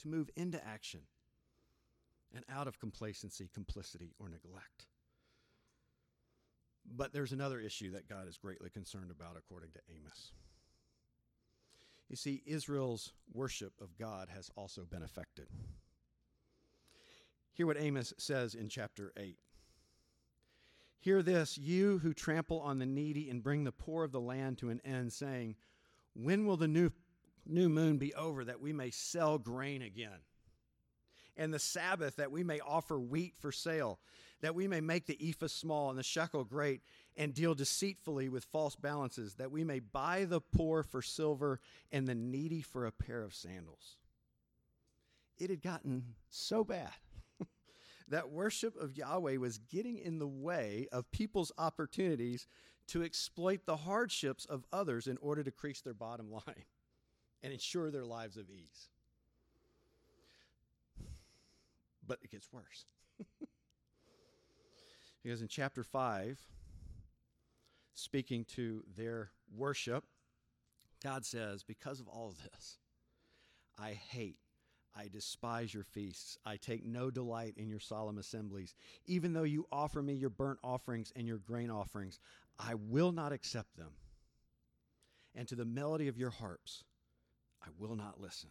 to 0.00 0.08
move 0.08 0.28
into 0.34 0.60
action 0.66 1.02
and 2.34 2.44
out 2.52 2.66
of 2.66 2.80
complacency, 2.80 3.48
complicity, 3.54 4.12
or 4.18 4.28
neglect. 4.28 4.86
But 6.84 7.12
there's 7.12 7.30
another 7.30 7.60
issue 7.60 7.92
that 7.92 8.08
God 8.08 8.28
is 8.28 8.38
greatly 8.38 8.70
concerned 8.70 9.12
about, 9.12 9.36
according 9.38 9.70
to 9.72 9.80
Amos. 9.96 10.32
You 12.08 12.16
see, 12.16 12.42
Israel's 12.44 13.12
worship 13.32 13.74
of 13.80 13.96
God 13.96 14.28
has 14.34 14.50
also 14.56 14.82
been 14.82 15.04
affected. 15.04 15.46
Hear 17.52 17.66
what 17.66 17.80
Amos 17.80 18.12
says 18.18 18.56
in 18.56 18.68
chapter 18.68 19.12
8. 19.16 19.36
Hear 21.02 21.20
this, 21.20 21.58
you 21.58 21.98
who 21.98 22.14
trample 22.14 22.60
on 22.60 22.78
the 22.78 22.86
needy 22.86 23.28
and 23.28 23.42
bring 23.42 23.64
the 23.64 23.72
poor 23.72 24.04
of 24.04 24.12
the 24.12 24.20
land 24.20 24.58
to 24.58 24.70
an 24.70 24.80
end, 24.84 25.12
saying, 25.12 25.56
When 26.14 26.46
will 26.46 26.56
the 26.56 26.68
new, 26.68 26.92
new 27.44 27.68
moon 27.68 27.98
be 27.98 28.14
over 28.14 28.44
that 28.44 28.60
we 28.60 28.72
may 28.72 28.92
sell 28.92 29.36
grain 29.36 29.82
again? 29.82 30.20
And 31.36 31.52
the 31.52 31.58
Sabbath 31.58 32.14
that 32.16 32.30
we 32.30 32.44
may 32.44 32.60
offer 32.60 33.00
wheat 33.00 33.34
for 33.36 33.50
sale, 33.50 33.98
that 34.42 34.54
we 34.54 34.68
may 34.68 34.80
make 34.80 35.06
the 35.06 35.18
ephah 35.20 35.48
small 35.48 35.90
and 35.90 35.98
the 35.98 36.04
shekel 36.04 36.44
great, 36.44 36.82
and 37.16 37.34
deal 37.34 37.56
deceitfully 37.56 38.28
with 38.28 38.44
false 38.44 38.76
balances, 38.76 39.34
that 39.34 39.50
we 39.50 39.64
may 39.64 39.80
buy 39.80 40.24
the 40.24 40.40
poor 40.40 40.84
for 40.84 41.02
silver 41.02 41.58
and 41.90 42.06
the 42.06 42.14
needy 42.14 42.62
for 42.62 42.86
a 42.86 42.92
pair 42.92 43.24
of 43.24 43.34
sandals. 43.34 43.96
It 45.36 45.50
had 45.50 45.62
gotten 45.62 46.14
so 46.28 46.62
bad 46.62 46.92
that 48.12 48.30
worship 48.30 48.76
of 48.76 48.94
Yahweh 48.94 49.38
was 49.38 49.56
getting 49.56 49.96
in 49.96 50.18
the 50.18 50.28
way 50.28 50.86
of 50.92 51.10
people's 51.12 51.50
opportunities 51.56 52.46
to 52.88 53.02
exploit 53.02 53.64
the 53.64 53.78
hardships 53.78 54.44
of 54.44 54.66
others 54.70 55.06
in 55.06 55.16
order 55.22 55.42
to 55.42 55.48
increase 55.48 55.80
their 55.80 55.94
bottom 55.94 56.30
line 56.30 56.64
and 57.42 57.54
ensure 57.54 57.90
their 57.90 58.04
lives 58.04 58.36
of 58.36 58.50
ease. 58.50 58.90
But 62.06 62.18
it 62.22 62.30
gets 62.30 62.52
worse. 62.52 62.84
because 65.22 65.40
in 65.40 65.48
chapter 65.48 65.82
5, 65.82 66.38
speaking 67.94 68.44
to 68.56 68.84
their 68.94 69.30
worship, 69.56 70.04
God 71.02 71.24
says, 71.24 71.62
Because 71.62 71.98
of 71.98 72.08
all 72.08 72.34
this, 72.44 72.76
I 73.78 73.92
hate 73.92 74.36
I 74.94 75.08
despise 75.08 75.72
your 75.72 75.84
feasts. 75.84 76.36
I 76.44 76.56
take 76.56 76.84
no 76.84 77.10
delight 77.10 77.54
in 77.56 77.68
your 77.68 77.80
solemn 77.80 78.18
assemblies. 78.18 78.74
Even 79.06 79.32
though 79.32 79.42
you 79.42 79.66
offer 79.72 80.02
me 80.02 80.14
your 80.14 80.30
burnt 80.30 80.58
offerings 80.62 81.12
and 81.16 81.26
your 81.26 81.38
grain 81.38 81.70
offerings, 81.70 82.20
I 82.58 82.74
will 82.74 83.12
not 83.12 83.32
accept 83.32 83.76
them. 83.76 83.92
And 85.34 85.48
to 85.48 85.54
the 85.54 85.64
melody 85.64 86.08
of 86.08 86.18
your 86.18 86.30
harps, 86.30 86.84
I 87.62 87.68
will 87.78 87.96
not 87.96 88.20
listen. 88.20 88.50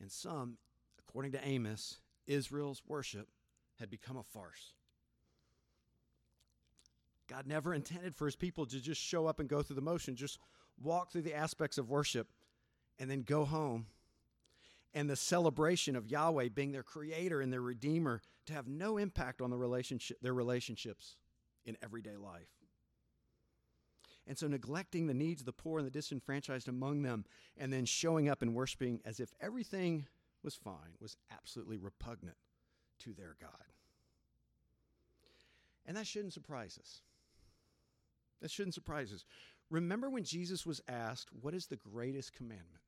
In 0.00 0.08
some, 0.08 0.58
according 1.00 1.32
to 1.32 1.46
Amos, 1.46 1.98
Israel's 2.26 2.82
worship 2.86 3.28
had 3.80 3.90
become 3.90 4.16
a 4.16 4.22
farce. 4.22 4.72
God 7.28 7.46
never 7.46 7.74
intended 7.74 8.14
for 8.14 8.26
his 8.26 8.36
people 8.36 8.66
to 8.66 8.80
just 8.80 9.00
show 9.00 9.26
up 9.26 9.40
and 9.40 9.48
go 9.48 9.62
through 9.62 9.76
the 9.76 9.82
motion, 9.82 10.14
just 10.14 10.38
walk 10.80 11.10
through 11.10 11.22
the 11.22 11.34
aspects 11.34 11.78
of 11.78 11.88
worship 11.88 12.28
and 12.98 13.10
then 13.10 13.22
go 13.22 13.44
home 13.44 13.86
and 14.94 15.10
the 15.10 15.16
celebration 15.16 15.96
of 15.96 16.06
Yahweh 16.06 16.48
being 16.54 16.72
their 16.72 16.82
creator 16.82 17.40
and 17.40 17.52
their 17.52 17.60
redeemer 17.60 18.22
to 18.46 18.52
have 18.52 18.68
no 18.68 18.96
impact 18.96 19.40
on 19.42 19.50
the 19.50 19.56
relationship, 19.56 20.18
their 20.22 20.34
relationships 20.34 21.16
in 21.64 21.76
everyday 21.82 22.16
life. 22.16 22.48
And 24.26 24.38
so, 24.38 24.46
neglecting 24.46 25.06
the 25.06 25.14
needs 25.14 25.42
of 25.42 25.46
the 25.46 25.52
poor 25.52 25.78
and 25.78 25.86
the 25.86 25.90
disenfranchised 25.90 26.68
among 26.68 27.02
them, 27.02 27.26
and 27.58 27.72
then 27.72 27.84
showing 27.84 28.28
up 28.28 28.40
and 28.40 28.54
worshiping 28.54 29.00
as 29.04 29.20
if 29.20 29.34
everything 29.40 30.06
was 30.42 30.54
fine, 30.54 30.94
was 31.00 31.16
absolutely 31.30 31.76
repugnant 31.76 32.36
to 33.00 33.12
their 33.12 33.36
God. 33.40 33.50
And 35.84 35.96
that 35.96 36.06
shouldn't 36.06 36.32
surprise 36.32 36.78
us. 36.80 37.02
That 38.40 38.50
shouldn't 38.50 38.74
surprise 38.74 39.12
us. 39.12 39.24
Remember 39.68 40.08
when 40.08 40.24
Jesus 40.24 40.64
was 40.64 40.80
asked, 40.88 41.28
What 41.38 41.54
is 41.54 41.66
the 41.66 41.76
greatest 41.76 42.32
commandment? 42.32 42.83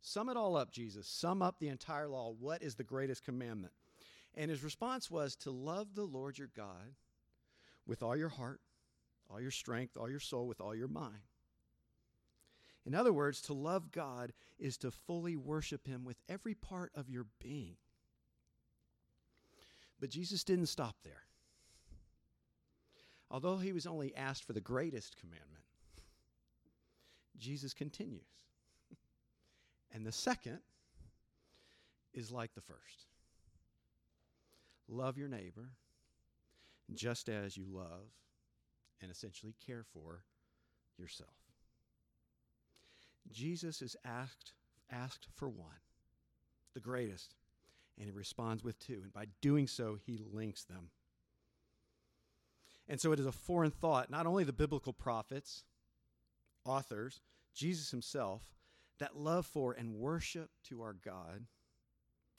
Sum 0.00 0.28
it 0.28 0.36
all 0.36 0.56
up, 0.56 0.72
Jesus. 0.72 1.06
Sum 1.06 1.42
up 1.42 1.58
the 1.58 1.68
entire 1.68 2.08
law. 2.08 2.32
What 2.38 2.62
is 2.62 2.74
the 2.74 2.84
greatest 2.84 3.24
commandment? 3.24 3.72
And 4.34 4.50
his 4.50 4.62
response 4.62 5.10
was 5.10 5.36
to 5.36 5.50
love 5.50 5.94
the 5.94 6.04
Lord 6.04 6.38
your 6.38 6.50
God 6.56 6.94
with 7.86 8.02
all 8.02 8.16
your 8.16 8.28
heart, 8.28 8.60
all 9.28 9.40
your 9.40 9.50
strength, 9.50 9.96
all 9.96 10.08
your 10.08 10.20
soul, 10.20 10.46
with 10.46 10.60
all 10.60 10.74
your 10.74 10.88
mind. 10.88 11.22
In 12.86 12.94
other 12.94 13.12
words, 13.12 13.42
to 13.42 13.52
love 13.52 13.90
God 13.90 14.32
is 14.58 14.78
to 14.78 14.90
fully 14.90 15.36
worship 15.36 15.86
him 15.86 16.04
with 16.04 16.16
every 16.28 16.54
part 16.54 16.92
of 16.94 17.10
your 17.10 17.26
being. 17.40 17.76
But 20.00 20.10
Jesus 20.10 20.44
didn't 20.44 20.66
stop 20.66 20.96
there. 21.04 21.24
Although 23.30 23.58
he 23.58 23.72
was 23.72 23.86
only 23.86 24.16
asked 24.16 24.44
for 24.44 24.54
the 24.54 24.60
greatest 24.60 25.16
commandment, 25.16 25.62
Jesus 27.36 27.74
continues. 27.74 28.24
And 29.92 30.06
the 30.06 30.12
second 30.12 30.60
is 32.12 32.30
like 32.30 32.54
the 32.54 32.60
first 32.60 33.06
love 34.88 35.16
your 35.16 35.28
neighbor 35.28 35.70
just 36.92 37.28
as 37.28 37.56
you 37.56 37.64
love 37.68 38.10
and 39.00 39.10
essentially 39.10 39.54
care 39.64 39.84
for 39.92 40.24
yourself. 40.98 41.30
Jesus 43.30 43.80
is 43.80 43.96
asked, 44.04 44.52
asked 44.90 45.28
for 45.34 45.48
one, 45.48 45.68
the 46.74 46.80
greatest, 46.80 47.36
and 47.96 48.06
he 48.06 48.10
responds 48.10 48.64
with 48.64 48.78
two. 48.78 49.00
And 49.04 49.12
by 49.12 49.26
doing 49.40 49.66
so, 49.66 49.98
he 50.04 50.18
links 50.32 50.64
them. 50.64 50.90
And 52.88 53.00
so 53.00 53.12
it 53.12 53.20
is 53.20 53.26
a 53.26 53.32
foreign 53.32 53.70
thought, 53.70 54.10
not 54.10 54.26
only 54.26 54.42
the 54.42 54.52
biblical 54.52 54.92
prophets, 54.92 55.62
authors, 56.64 57.20
Jesus 57.54 57.90
himself, 57.90 58.42
that 59.00 59.16
love 59.16 59.46
for 59.46 59.72
and 59.72 59.94
worship 59.94 60.50
to 60.68 60.82
our 60.82 60.94
God 60.94 61.46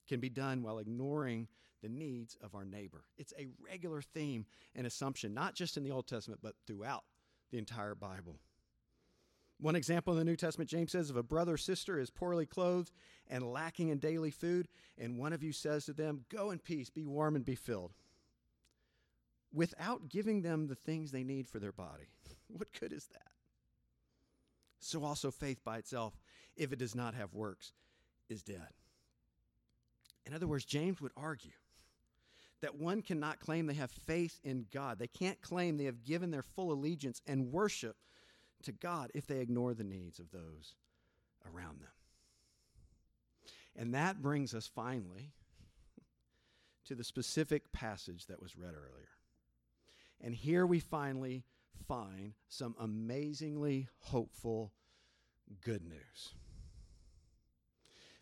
can 0.08 0.20
be 0.20 0.30
done 0.30 0.64
while 0.64 0.80
ignoring 0.80 1.48
the 1.82 1.90
needs 1.90 2.38
of 2.42 2.56
our 2.56 2.66
neighbor. 2.66 3.04
It's 3.18 3.34
a 3.38 3.48
regular 3.64 4.02
theme 4.02 4.46
and 4.76 4.88
assumption, 4.88 5.34
not 5.34 5.56
just 5.56 5.78
in 5.78 5.84
the 5.84 5.92
Old 5.92 6.08
Testament, 6.08 6.42
but 6.42 6.56
throughout 6.66 7.04
the 7.52 7.58
entire 7.58 7.96
Bible. 7.96 8.38
One 9.60 9.76
example 9.76 10.14
in 10.14 10.20
the 10.20 10.26
New 10.26 10.36
Testament, 10.36 10.70
James 10.70 10.92
says, 10.92 11.10
if 11.10 11.16
a 11.16 11.24
brother 11.24 11.54
or 11.54 11.58
sister 11.58 12.00
is 12.00 12.10
poorly 12.10 12.46
clothed 12.46 12.92
and 13.28 13.52
lacking 13.52 13.90
in 13.90 14.00
daily 14.00 14.32
food, 14.32 14.68
and 14.98 15.20
one 15.20 15.34
of 15.34 15.44
you 15.44 15.52
says 15.52 15.86
to 15.86 15.94
them, 15.94 16.26
Go 16.30 16.50
in 16.50 16.58
peace, 16.58 16.90
be 16.90 17.06
warm 17.06 17.36
and 17.36 17.46
be 17.46 17.56
filled, 17.56 17.94
without 19.54 20.10
giving 20.10 20.42
them 20.42 20.68
the 20.68 20.76
things 20.76 21.12
they 21.12 21.24
need 21.24 21.48
for 21.48 21.60
their 21.60 21.72
body, 21.72 22.10
what 22.48 22.70
good 22.80 22.92
is 22.92 23.06
that? 23.08 23.32
So 24.80 25.04
also 25.04 25.30
faith 25.30 25.64
by 25.64 25.78
itself 25.78 26.18
if 26.56 26.72
it 26.72 26.80
does 26.80 26.96
not 26.96 27.14
have 27.14 27.34
works, 27.34 27.74
is 28.30 28.44
dead. 28.44 28.70
In 30.26 30.34
other 30.34 30.48
words, 30.48 30.66
James 30.66 31.02
would 31.02 31.12
argue 31.18 31.52
that 32.62 32.76
one 32.78 33.02
cannot 33.02 33.40
claim 33.40 33.66
they 33.66 33.74
have 33.74 33.92
faith 33.92 34.40
in 34.44 34.68
God. 34.72 35.00
They 35.00 35.08
can't 35.08 35.42
claim 35.42 35.78
they 35.78 35.86
have 35.86 36.04
given 36.04 36.32
their 36.32 36.44
full 36.44 36.72
allegiance 36.72 37.22
and 37.26 37.52
worship 37.52 37.98
to 38.64 38.72
God 38.72 39.12
if 39.16 39.26
they 39.26 39.40
ignore 39.40 39.74
the 39.74 39.84
needs 39.84 40.20
of 40.20 40.32
those 40.32 40.76
around 41.52 41.82
them. 41.82 41.90
And 43.76 43.96
that 43.96 44.22
brings 44.22 44.54
us 44.54 44.68
finally 44.68 45.32
to 46.86 46.96
the 46.96 47.04
specific 47.04 47.72
passage 47.72 48.28
that 48.28 48.42
was 48.42 48.56
read 48.56 48.74
earlier. 48.74 49.10
And 50.20 50.36
here 50.36 50.66
we 50.66 50.80
finally 50.80 51.44
find 51.88 52.34
some 52.48 52.76
amazingly 52.80 53.88
hopeful 54.00 54.72
good 55.64 55.84
news. 55.84 56.34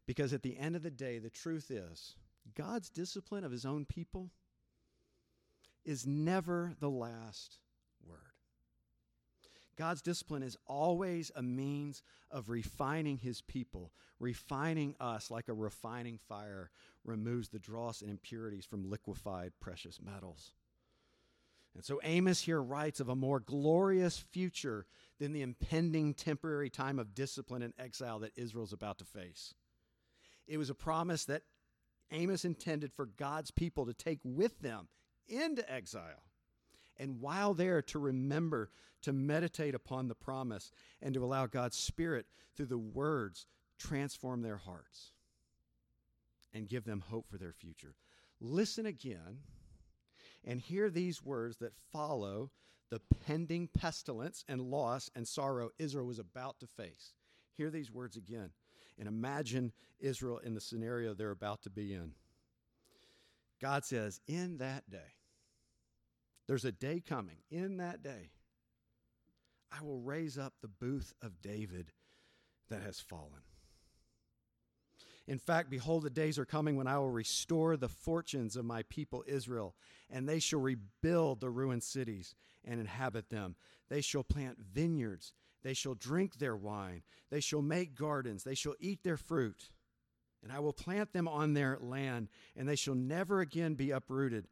Because 0.05 0.33
at 0.33 0.41
the 0.41 0.57
end 0.57 0.75
of 0.75 0.83
the 0.83 0.91
day, 0.91 1.19
the 1.19 1.29
truth 1.29 1.69
is, 1.69 2.15
God's 2.55 2.89
discipline 2.89 3.43
of 3.43 3.51
his 3.51 3.65
own 3.65 3.85
people 3.85 4.31
is 5.85 6.07
never 6.07 6.73
the 6.79 6.89
last 6.89 7.57
word. 8.07 8.17
God's 9.77 10.01
discipline 10.01 10.43
is 10.43 10.57
always 10.67 11.31
a 11.35 11.41
means 11.41 12.03
of 12.31 12.49
refining 12.49 13.17
his 13.17 13.41
people, 13.41 13.91
refining 14.19 14.95
us 14.99 15.31
like 15.31 15.47
a 15.47 15.53
refining 15.53 16.17
fire 16.17 16.69
removes 17.05 17.49
the 17.49 17.59
dross 17.59 18.01
and 18.01 18.09
impurities 18.09 18.65
from 18.65 18.89
liquefied 18.89 19.53
precious 19.61 20.01
metals. 20.01 20.53
And 21.75 21.84
so 21.86 21.99
Amos 22.03 22.41
here 22.41 22.62
writes 22.62 22.99
of 22.99 23.10
a 23.10 23.15
more 23.15 23.39
glorious 23.39 24.17
future 24.17 24.86
than 25.19 25.34
the 25.34 25.41
impending 25.41 26.13
temporary 26.13 26.69
time 26.69 26.99
of 26.99 27.13
discipline 27.13 27.62
and 27.62 27.73
exile 27.77 28.19
that 28.19 28.34
Israel's 28.36 28.73
about 28.73 28.97
to 28.99 29.05
face. 29.05 29.53
It 30.47 30.58
was 30.58 30.69
a 30.69 30.75
promise 30.75 31.25
that 31.25 31.43
Amos 32.12 32.43
intended 32.43 32.91
for 32.93 33.05
God's 33.05 33.51
people 33.51 33.86
to 33.86 33.93
take 33.93 34.19
with 34.23 34.60
them 34.62 34.88
into 35.27 35.69
exile. 35.71 36.23
And 36.97 37.21
while 37.21 37.53
there, 37.53 37.82
to 37.84 37.99
remember 37.99 38.71
to 39.03 39.13
meditate 39.13 39.75
upon 39.75 40.08
the 40.08 40.15
promise 40.15 40.71
and 41.01 41.13
to 41.13 41.23
allow 41.23 41.45
God's 41.45 41.77
Spirit 41.77 42.25
through 42.55 42.65
the 42.65 42.77
words 42.77 43.45
transform 43.77 44.41
their 44.41 44.58
hearts 44.58 45.12
and 46.53 46.67
give 46.67 46.84
them 46.84 47.03
hope 47.08 47.27
for 47.29 47.38
their 47.38 47.53
future. 47.53 47.95
Listen 48.41 48.86
again 48.86 49.39
and 50.45 50.60
hear 50.60 50.89
these 50.89 51.23
words 51.23 51.58
that 51.58 51.73
follow 51.91 52.52
the 52.89 53.02
pending 53.25 53.67
pestilence 53.67 54.43
and 54.47 54.62
loss 54.62 55.10
and 55.15 55.28
sorrow 55.28 55.69
Israel 55.78 56.06
was 56.06 56.19
about 56.19 56.60
to 56.60 56.67
face. 56.67 57.13
Hear 57.56 57.69
these 57.69 57.91
words 57.91 58.17
again 58.17 58.52
and 58.97 59.08
imagine 59.08 59.71
Israel 59.99 60.39
in 60.39 60.54
the 60.54 60.62
scenario 60.62 61.13
they're 61.13 61.32
about 61.32 61.63
to 61.63 61.69
be 61.69 61.93
in. 61.93 62.13
God 63.62 63.86
says, 63.86 64.19
In 64.28 64.58
that 64.58 64.89
day, 64.89 65.15
there's 66.47 66.65
a 66.65 66.71
day 66.71 67.02
coming, 67.06 67.38
in 67.52 67.78
that 67.78 68.02
day, 68.02 68.32
I 69.71 69.84
will 69.84 69.99
raise 69.99 70.38
up 70.38 70.54
the 70.62 70.67
booth 70.67 71.13
of 71.21 71.41
David 71.41 71.91
that 72.69 72.82
has 72.82 72.99
fallen. 72.99 73.41
In 75.29 75.37
fact, 75.37 75.69
behold, 75.69 76.01
the 76.01 76.09
days 76.09 76.39
are 76.39 76.45
coming 76.45 76.75
when 76.75 76.87
I 76.87 76.97
will 76.97 77.11
restore 77.11 77.77
the 77.77 77.87
fortunes 77.87 78.55
of 78.55 78.65
my 78.65 78.81
people 78.89 79.23
Israel, 79.27 79.75
and 80.09 80.27
they 80.27 80.39
shall 80.39 80.59
rebuild 80.59 81.39
the 81.39 81.51
ruined 81.51 81.83
cities 81.83 82.33
and 82.65 82.79
inhabit 82.79 83.29
them. 83.29 83.55
They 83.89 84.01
shall 84.01 84.23
plant 84.23 84.57
vineyards, 84.57 85.33
they 85.61 85.75
shall 85.75 85.93
drink 85.93 86.39
their 86.39 86.55
wine, 86.55 87.03
they 87.29 87.41
shall 87.41 87.61
make 87.61 87.93
gardens, 87.93 88.43
they 88.43 88.55
shall 88.55 88.73
eat 88.79 89.03
their 89.03 89.17
fruit. 89.17 89.69
And 90.41 90.51
I 90.51 90.61
will 90.61 90.73
plant 90.73 91.13
them 91.13 91.27
on 91.27 91.53
their 91.53 91.77
land, 91.79 92.29
and 92.57 92.67
they 92.67 92.75
shall 92.75 92.95
never 92.95 93.39
again 93.39 93.75
be 93.75 93.91
uprooted 93.91 94.47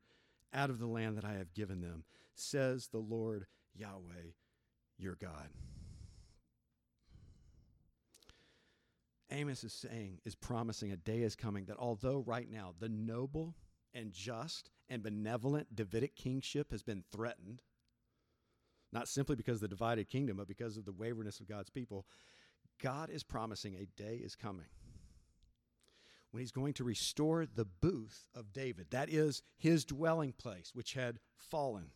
out 0.53 0.69
of 0.69 0.77
the 0.77 0.85
land 0.85 1.17
that 1.17 1.25
I 1.25 1.33
have 1.33 1.55
given 1.55 1.81
them, 1.81 2.03
says 2.35 2.89
the 2.89 2.99
Lord 2.99 3.47
Yahweh 3.73 4.33
your 4.99 5.15
God. 5.15 5.49
Amos 9.31 9.63
is 9.63 9.73
saying, 9.73 10.19
is 10.25 10.35
promising 10.35 10.91
a 10.91 10.97
day 10.97 11.21
is 11.21 11.35
coming 11.35 11.65
that 11.65 11.77
although 11.77 12.23
right 12.25 12.49
now 12.49 12.73
the 12.79 12.89
noble 12.89 13.55
and 13.93 14.13
just 14.13 14.69
and 14.89 15.03
benevolent 15.03 15.75
Davidic 15.75 16.15
kingship 16.15 16.71
has 16.71 16.83
been 16.83 17.03
threatened, 17.11 17.61
not 18.93 19.07
simply 19.07 19.35
because 19.35 19.55
of 19.55 19.61
the 19.61 19.67
divided 19.67 20.07
kingdom, 20.07 20.37
but 20.37 20.47
because 20.47 20.77
of 20.77 20.85
the 20.85 20.93
waywardness 20.93 21.39
of 21.39 21.47
God's 21.47 21.69
people, 21.69 22.05
God 22.81 23.09
is 23.09 23.23
promising 23.23 23.75
a 23.75 24.01
day 24.01 24.15
is 24.15 24.35
coming 24.35 24.67
when 26.31 26.41
he's 26.41 26.51
going 26.51 26.73
to 26.73 26.83
restore 26.83 27.45
the 27.45 27.65
booth 27.65 28.27
of 28.35 28.53
David. 28.53 28.87
That 28.91 29.09
is 29.09 29.43
his 29.57 29.85
dwelling 29.85 30.33
place, 30.33 30.71
which 30.73 30.93
had 30.93 31.19
fallen. 31.35 31.91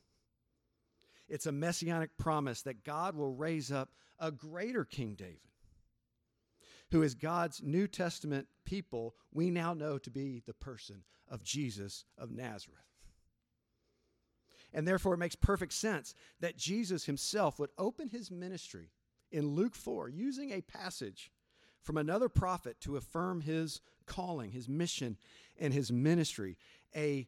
It's 1.27 1.45
a 1.45 1.51
messianic 1.51 2.17
promise 2.17 2.61
that 2.63 2.83
God 2.83 3.15
will 3.15 3.31
raise 3.31 3.71
up 3.71 3.89
a 4.19 4.31
greater 4.31 4.83
King 4.83 5.15
David, 5.15 5.50
who 6.91 7.03
is 7.03 7.15
God's 7.15 7.61
New 7.63 7.87
Testament 7.87 8.47
people, 8.65 9.15
we 9.31 9.49
now 9.49 9.73
know 9.73 9.97
to 9.97 10.09
be 10.09 10.43
the 10.45 10.53
person 10.53 11.03
of 11.29 11.43
Jesus 11.43 12.05
of 12.17 12.31
Nazareth. 12.31 12.79
And 14.73 14.87
therefore, 14.87 15.13
it 15.13 15.19
makes 15.19 15.35
perfect 15.35 15.73
sense 15.73 16.13
that 16.39 16.57
Jesus 16.57 17.05
himself 17.05 17.59
would 17.59 17.71
open 17.77 18.07
his 18.07 18.31
ministry 18.31 18.91
in 19.31 19.55
Luke 19.55 19.75
4 19.75 20.09
using 20.09 20.51
a 20.51 20.61
passage 20.61 21.31
from 21.81 21.97
another 21.97 22.29
prophet 22.29 22.79
to 22.81 22.95
affirm 22.95 23.41
his 23.41 23.81
calling, 24.05 24.51
his 24.51 24.69
mission, 24.69 25.17
and 25.59 25.73
his 25.73 25.91
ministry. 25.91 26.57
A 26.95 27.27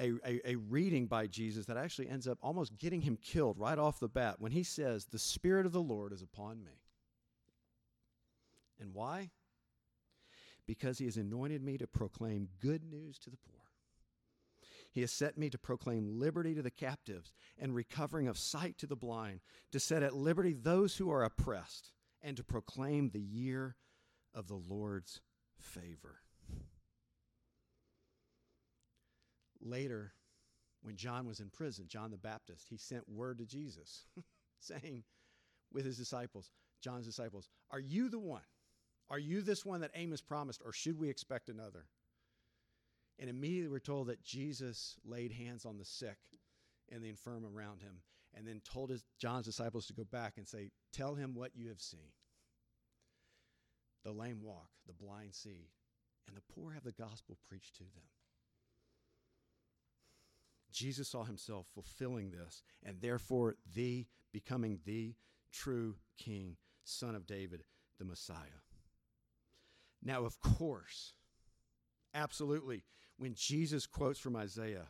a, 0.00 0.12
a, 0.26 0.50
a, 0.50 0.56
reading 0.56 1.06
by 1.06 1.28
Jesus 1.28 1.66
that 1.66 1.76
actually 1.76 2.08
ends 2.08 2.26
up 2.26 2.36
almost 2.42 2.76
getting 2.78 3.00
him 3.00 3.16
killed 3.16 3.56
right 3.60 3.78
off 3.78 4.00
the 4.00 4.08
bat 4.08 4.40
when 4.40 4.50
he 4.50 4.64
says, 4.64 5.04
The 5.04 5.20
Spirit 5.20 5.66
of 5.66 5.72
the 5.72 5.80
Lord 5.80 6.12
is 6.12 6.20
upon 6.20 6.64
me. 6.64 6.83
And 8.80 8.92
why? 8.92 9.30
Because 10.66 10.98
he 10.98 11.04
has 11.04 11.16
anointed 11.16 11.62
me 11.62 11.78
to 11.78 11.86
proclaim 11.86 12.48
good 12.60 12.84
news 12.84 13.18
to 13.20 13.30
the 13.30 13.36
poor. 13.36 13.60
He 14.90 15.00
has 15.00 15.12
set 15.12 15.36
me 15.36 15.50
to 15.50 15.58
proclaim 15.58 16.20
liberty 16.20 16.54
to 16.54 16.62
the 16.62 16.70
captives 16.70 17.32
and 17.58 17.74
recovering 17.74 18.28
of 18.28 18.38
sight 18.38 18.78
to 18.78 18.86
the 18.86 18.96
blind, 18.96 19.40
to 19.72 19.80
set 19.80 20.02
at 20.02 20.14
liberty 20.14 20.52
those 20.52 20.96
who 20.96 21.10
are 21.10 21.24
oppressed, 21.24 21.90
and 22.22 22.36
to 22.36 22.44
proclaim 22.44 23.10
the 23.10 23.20
year 23.20 23.76
of 24.34 24.46
the 24.46 24.54
Lord's 24.54 25.20
favor. 25.58 26.20
later, 29.64 30.12
when 30.82 30.96
John 30.96 31.26
was 31.26 31.40
in 31.40 31.50
prison, 31.50 31.86
John 31.88 32.10
the 32.10 32.16
Baptist, 32.16 32.66
he 32.68 32.76
sent 32.76 33.08
word 33.08 33.38
to 33.38 33.46
Jesus 33.46 34.06
saying, 34.60 35.04
with 35.72 35.84
his 35.84 35.96
disciples, 35.96 36.50
John's 36.80 37.06
disciples, 37.06 37.48
Are 37.70 37.80
you 37.80 38.08
the 38.08 38.18
one? 38.18 38.42
Are 39.10 39.18
you 39.18 39.42
this 39.42 39.64
one 39.64 39.80
that 39.80 39.90
Amos 39.94 40.20
promised, 40.20 40.62
or 40.64 40.72
should 40.72 40.98
we 40.98 41.08
expect 41.08 41.48
another? 41.48 41.86
And 43.18 43.30
immediately 43.30 43.68
we're 43.68 43.78
told 43.78 44.08
that 44.08 44.24
Jesus 44.24 44.96
laid 45.04 45.32
hands 45.32 45.64
on 45.64 45.78
the 45.78 45.84
sick 45.84 46.18
and 46.90 47.02
the 47.02 47.08
infirm 47.08 47.44
around 47.44 47.80
him, 47.80 48.00
and 48.34 48.46
then 48.46 48.60
told 48.64 48.90
his, 48.90 49.04
John's 49.18 49.46
disciples 49.46 49.86
to 49.86 49.92
go 49.92 50.04
back 50.04 50.34
and 50.36 50.48
say, 50.48 50.70
Tell 50.92 51.14
him 51.14 51.34
what 51.34 51.52
you 51.54 51.68
have 51.68 51.80
seen. 51.80 52.12
The 54.04 54.12
lame 54.12 54.40
walk, 54.42 54.68
the 54.86 54.92
blind 54.92 55.34
see, 55.34 55.70
and 56.26 56.36
the 56.36 56.54
poor 56.54 56.72
have 56.72 56.84
the 56.84 56.92
gospel 56.92 57.38
preached 57.48 57.76
to 57.76 57.84
them. 57.84 58.04
Jesus 60.72 61.08
saw 61.08 61.22
himself 61.22 61.66
fulfilling 61.72 62.32
this, 62.32 62.62
and 62.82 63.00
therefore 63.00 63.54
the 63.74 64.06
becoming 64.32 64.80
the 64.84 65.14
true 65.52 65.94
king, 66.18 66.56
son 66.82 67.14
of 67.14 67.26
David, 67.26 67.62
the 67.98 68.04
Messiah. 68.04 68.63
Now, 70.04 70.24
of 70.24 70.38
course, 70.40 71.14
absolutely, 72.12 72.84
when 73.16 73.34
Jesus 73.34 73.86
quotes 73.86 74.18
from 74.18 74.36
Isaiah, 74.36 74.88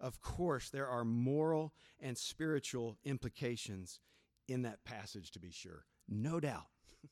of 0.00 0.20
course, 0.20 0.70
there 0.70 0.88
are 0.88 1.04
moral 1.04 1.72
and 2.00 2.18
spiritual 2.18 2.98
implications 3.04 4.00
in 4.48 4.62
that 4.62 4.84
passage, 4.84 5.30
to 5.30 5.38
be 5.38 5.50
sure. 5.50 5.84
No 6.08 6.40
doubt. 6.40 6.66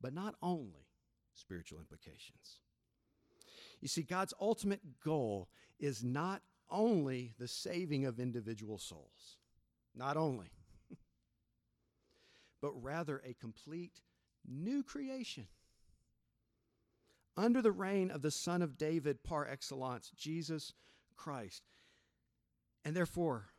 but 0.00 0.12
not 0.12 0.34
only 0.42 0.88
spiritual 1.32 1.78
implications. 1.78 2.58
You 3.80 3.88
see, 3.88 4.02
God's 4.02 4.34
ultimate 4.40 5.00
goal 5.02 5.48
is 5.78 6.02
not 6.02 6.42
only 6.70 7.32
the 7.38 7.48
saving 7.48 8.04
of 8.04 8.18
individual 8.18 8.78
souls, 8.78 9.38
not 9.94 10.16
only, 10.16 10.50
but 12.60 12.72
rather 12.82 13.22
a 13.24 13.34
complete 13.34 14.00
new 14.48 14.82
creation. 14.82 15.46
Under 17.36 17.62
the 17.62 17.72
reign 17.72 18.10
of 18.10 18.22
the 18.22 18.30
Son 18.30 18.62
of 18.62 18.76
David 18.76 19.22
par 19.22 19.46
excellence, 19.48 20.10
Jesus 20.16 20.72
Christ. 21.16 21.62
And 22.84 22.96
therefore, 22.96 23.50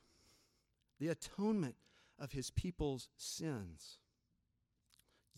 the 1.00 1.08
atonement 1.08 1.76
of 2.18 2.34
his 2.34 2.52
people's 2.52 3.08
sins 3.16 4.00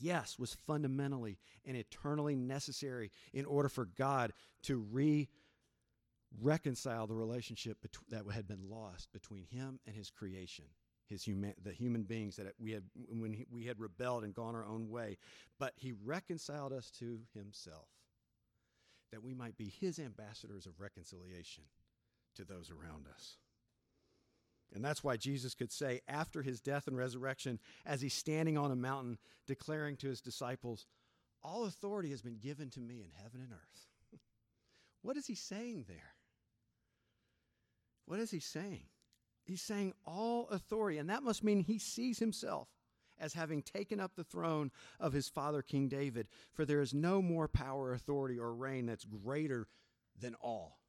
yes, 0.01 0.37
was 0.37 0.53
fundamentally 0.53 1.37
and 1.65 1.77
eternally 1.77 2.35
necessary 2.35 3.11
in 3.33 3.45
order 3.45 3.69
for 3.69 3.85
God 3.85 4.33
to 4.63 4.77
re 4.77 5.29
reconcile 6.41 7.07
the 7.07 7.15
relationship 7.15 7.77
that 8.09 8.23
had 8.31 8.47
been 8.47 8.69
lost 8.69 9.11
between 9.11 9.43
him 9.43 9.79
and 9.85 9.95
his 9.95 10.09
creation 10.09 10.63
his 11.11 11.23
human, 11.23 11.53
the 11.63 11.71
human 11.71 12.03
beings 12.03 12.37
that 12.37 12.53
we 12.59 12.71
had 12.71 12.83
when 13.09 13.33
he, 13.33 13.45
we 13.51 13.65
had 13.65 13.79
rebelled 13.79 14.23
and 14.23 14.33
gone 14.33 14.55
our 14.55 14.65
own 14.65 14.89
way 14.89 15.17
but 15.59 15.73
he 15.75 15.93
reconciled 16.03 16.73
us 16.73 16.89
to 16.89 17.19
himself 17.35 17.87
that 19.11 19.23
we 19.23 19.33
might 19.33 19.57
be 19.57 19.71
his 19.79 19.99
ambassadors 19.99 20.65
of 20.65 20.79
reconciliation 20.79 21.65
to 22.35 22.45
those 22.45 22.71
around 22.71 23.05
us 23.13 23.37
and 24.73 24.83
that's 24.83 25.03
why 25.03 25.17
Jesus 25.17 25.53
could 25.53 25.71
say, 25.71 26.01
after 26.07 26.41
his 26.41 26.61
death 26.61 26.87
and 26.87 26.97
resurrection, 26.97 27.59
as 27.85 28.01
he's 28.01 28.13
standing 28.13 28.57
on 28.57 28.71
a 28.71 28.75
mountain 28.75 29.17
declaring 29.45 29.97
to 29.97 30.07
his 30.07 30.21
disciples, 30.21 30.85
All 31.43 31.65
authority 31.65 32.11
has 32.11 32.21
been 32.21 32.37
given 32.37 32.69
to 32.71 32.79
me 32.79 33.03
in 33.03 33.11
heaven 33.21 33.41
and 33.41 33.51
earth. 33.51 33.87
what 35.01 35.17
is 35.17 35.27
he 35.27 35.35
saying 35.35 35.85
there? 35.87 36.15
What 38.05 38.19
is 38.19 38.31
he 38.31 38.39
saying? 38.39 38.85
He's 39.51 39.61
saying 39.61 39.91
all 40.05 40.47
authority, 40.47 40.97
and 40.97 41.09
that 41.09 41.23
must 41.23 41.43
mean 41.43 41.59
he 41.59 41.77
sees 41.77 42.19
himself 42.19 42.69
as 43.19 43.33
having 43.33 43.61
taken 43.61 43.99
up 43.99 44.15
the 44.15 44.23
throne 44.23 44.71
of 44.97 45.11
his 45.11 45.27
father, 45.27 45.61
King 45.61 45.89
David, 45.89 46.29
for 46.53 46.63
there 46.63 46.79
is 46.79 46.93
no 46.93 47.21
more 47.21 47.49
power, 47.49 47.91
authority, 47.91 48.39
or 48.39 48.53
reign 48.53 48.85
that's 48.85 49.03
greater 49.03 49.67
than 50.17 50.35
all. 50.35 50.79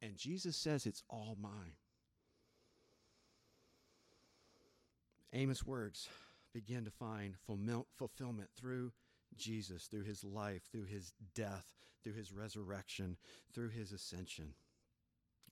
And 0.00 0.16
Jesus 0.16 0.56
says 0.56 0.86
it's 0.86 1.02
all 1.10 1.36
mine. 1.40 1.72
Amos' 5.32 5.66
words 5.66 6.08
begin 6.54 6.84
to 6.84 6.92
find 6.92 7.34
fulfillment 7.96 8.50
through 8.56 8.92
Jesus 9.36 9.86
through 9.86 10.04
his 10.04 10.22
life, 10.22 10.62
through 10.70 10.84
his 10.84 11.12
death, 11.34 11.74
through 12.04 12.14
his 12.14 12.32
resurrection, 12.32 13.16
through 13.52 13.70
his 13.70 13.90
ascension. 13.90 14.54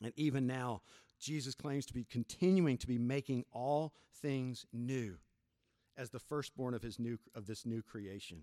And 0.00 0.12
even 0.16 0.46
now, 0.46 0.82
Jesus 1.18 1.54
claims 1.54 1.86
to 1.86 1.94
be 1.94 2.04
continuing 2.04 2.76
to 2.78 2.86
be 2.86 2.98
making 2.98 3.44
all 3.52 3.94
things 4.20 4.66
new 4.72 5.16
as 5.96 6.10
the 6.10 6.18
firstborn 6.18 6.74
of 6.74 6.82
his 6.82 6.98
new 6.98 7.18
of 7.34 7.46
this 7.46 7.64
new 7.64 7.82
creation. 7.82 8.42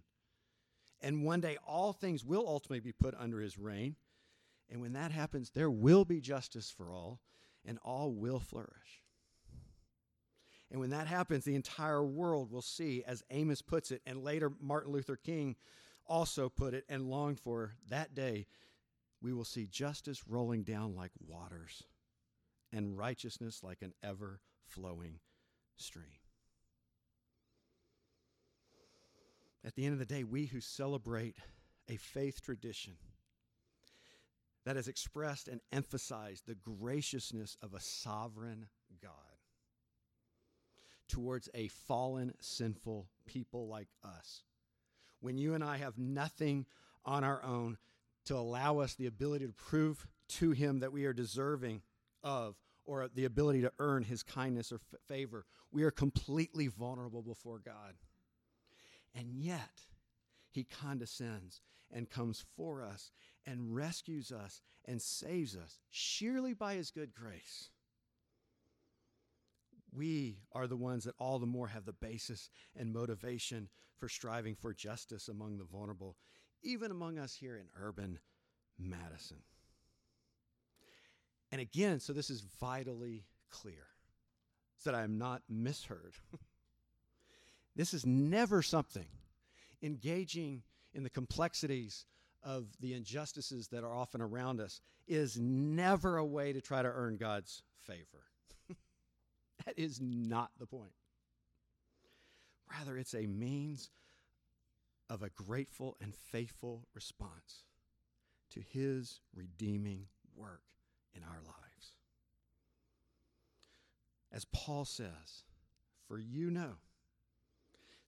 And 1.02 1.24
one 1.24 1.42
day 1.42 1.58
all 1.68 1.94
things 1.94 2.24
will 2.24 2.48
ultimately 2.48 2.80
be 2.80 2.94
put 2.94 3.14
under 3.18 3.42
his 3.42 3.58
reign. 3.58 3.96
And 4.70 4.82
when 4.82 4.94
that 4.94 5.12
happens, 5.12 5.52
there 5.52 5.70
will 5.70 6.06
be 6.06 6.22
justice 6.22 6.72
for 6.76 6.92
all, 6.92 7.20
and 7.66 7.78
all 7.84 8.12
will 8.12 8.40
flourish. 8.40 9.04
And 10.72 10.80
when 10.80 10.90
that 10.90 11.08
happens, 11.08 11.44
the 11.44 11.56
entire 11.56 12.04
world 12.04 12.50
will 12.50 12.62
see, 12.62 13.04
as 13.06 13.22
Amos 13.30 13.62
puts 13.62 13.92
it, 13.92 14.02
and 14.08 14.24
later 14.24 14.52
Martin 14.60 14.92
Luther 14.92 15.18
King 15.18 15.56
also 16.08 16.50
put 16.50 16.74
it 16.74 16.86
and 16.90 17.10
longed 17.10 17.40
for 17.40 17.76
that 17.90 18.16
day, 18.16 18.48
we 19.22 19.34
will 19.34 19.46
see 19.46 19.68
justice 19.68 20.28
rolling 20.28 20.64
down 20.64 20.96
like 20.96 21.12
waters 21.28 21.84
and 22.74 22.98
righteousness 22.98 23.64
like 23.64 23.82
an 23.82 23.94
ever 24.04 24.40
flowing 24.66 25.20
stream. 25.78 26.06
At 29.66 29.76
the 29.76 29.86
end 29.86 29.94
of 29.94 30.00
the 30.00 30.06
day, 30.06 30.24
we 30.24 30.48
who 30.48 30.60
celebrate 30.60 31.38
a 31.88 31.96
faith 31.96 32.42
tradition 32.42 32.94
that 34.66 34.76
has 34.76 34.88
expressed 34.88 35.48
and 35.48 35.62
emphasized 35.72 36.46
the 36.46 36.56
graciousness 36.56 37.58
of 37.62 37.74
a 37.74 37.80
sovereign 37.80 38.68
God 39.02 39.12
towards 41.08 41.50
a 41.54 41.68
fallen, 41.68 42.34
sinful 42.40 43.08
people 43.26 43.68
like 43.68 43.90
us. 44.04 44.44
When 45.20 45.38
you 45.38 45.54
and 45.54 45.64
I 45.64 45.78
have 45.78 45.98
nothing 45.98 46.66
on 47.06 47.24
our 47.24 47.44
own 47.44 47.78
to 48.26 48.36
allow 48.36 48.80
us 48.80 48.96
the 48.96 49.06
ability 49.06 49.46
to 49.46 49.54
prove 49.54 50.08
to 50.30 50.52
Him 50.52 50.80
that 50.80 50.94
we 50.94 51.06
are 51.06 51.14
deserving 51.14 51.82
of 52.24 52.56
or 52.86 53.08
the 53.14 53.26
ability 53.26 53.62
to 53.62 53.72
earn 53.80 54.04
His 54.04 54.24
kindness 54.24 54.72
or 54.72 54.76
f- 54.76 55.00
favor, 55.08 55.46
we 55.72 55.84
are 55.84 55.92
completely 55.92 56.68
vulnerable 56.68 57.22
before 57.22 57.60
God. 57.60 57.96
And 59.16 59.32
yet, 59.32 59.86
He 60.52 60.64
condescends 60.64 61.62
and 61.92 62.10
comes 62.10 62.44
for 62.56 62.84
us 62.84 63.12
and 63.46 63.76
rescues 63.76 64.32
us 64.32 64.62
and 64.86 65.02
saves 65.02 65.56
us 65.56 65.80
sheerly 65.90 66.54
by 66.54 66.76
His 66.76 66.92
good 66.92 67.14
grace 67.14 67.70
we 69.96 70.40
are 70.52 70.68
the 70.68 70.78
ones 70.78 71.04
that 71.04 71.16
all 71.20 71.40
the 71.40 71.46
more 71.46 71.68
have 71.68 71.86
the 71.86 71.94
basis 71.94 72.50
and 72.76 72.94
motivation 72.94 73.70
for 73.98 74.10
striving 74.10 74.56
for 74.56 74.74
justice 74.74 75.28
among 75.28 75.58
the 75.58 75.64
vulnerable, 75.66 76.18
even 76.64 76.92
among 76.92 77.20
us 77.20 77.36
here 77.36 77.58
in 77.58 77.68
urban 77.80 78.20
Madison. 78.78 79.38
And 81.54 81.62
again, 81.62 82.00
so 82.00 82.13
this 82.13 82.32
is 82.32 82.42
vitally 82.60 83.26
clear 83.52 83.86
so 84.80 84.89
that 84.89 84.98
I 84.98 85.04
am 85.04 85.20
not 85.20 85.44
misheard. 85.48 86.16
this 87.76 87.94
is 87.94 88.08
never 88.08 88.63
something 88.63 89.06
engaging 89.84 90.63
in 90.96 91.04
the 91.04 91.12
complexities 91.12 92.08
of 92.42 92.66
the 92.80 92.96
injustices 92.96 93.68
that 93.68 93.84
are 93.84 93.94
often 93.94 94.20
around 94.20 94.62
us 94.62 94.82
is 95.08 95.39
never 95.39 96.18
a 96.18 96.26
way 96.26 96.54
to 96.54 96.60
try 96.60 96.82
to 96.82 96.88
earn 96.88 97.18
God's 97.18 97.62
favor. 97.78 98.24
That 99.68 99.78
is 99.78 100.02
not 100.02 100.50
the 100.60 100.66
point. 100.66 100.92
Rather, 102.80 102.98
it's 102.98 103.13
a 103.13 103.28
means 103.28 103.92
of 105.08 105.22
a 105.22 105.30
grateful 105.30 105.98
and 106.02 106.16
faithful 106.16 106.88
response 106.96 107.63
to 108.50 108.60
his 108.60 109.22
redeeming 109.36 110.08
work 110.36 110.63
in 111.15 111.23
our 111.23 111.41
lives. 111.45 111.93
As 114.32 114.45
Paul 114.45 114.86
says, 114.86 115.43
for 116.08 116.17
you 116.17 116.49
know 116.49 116.76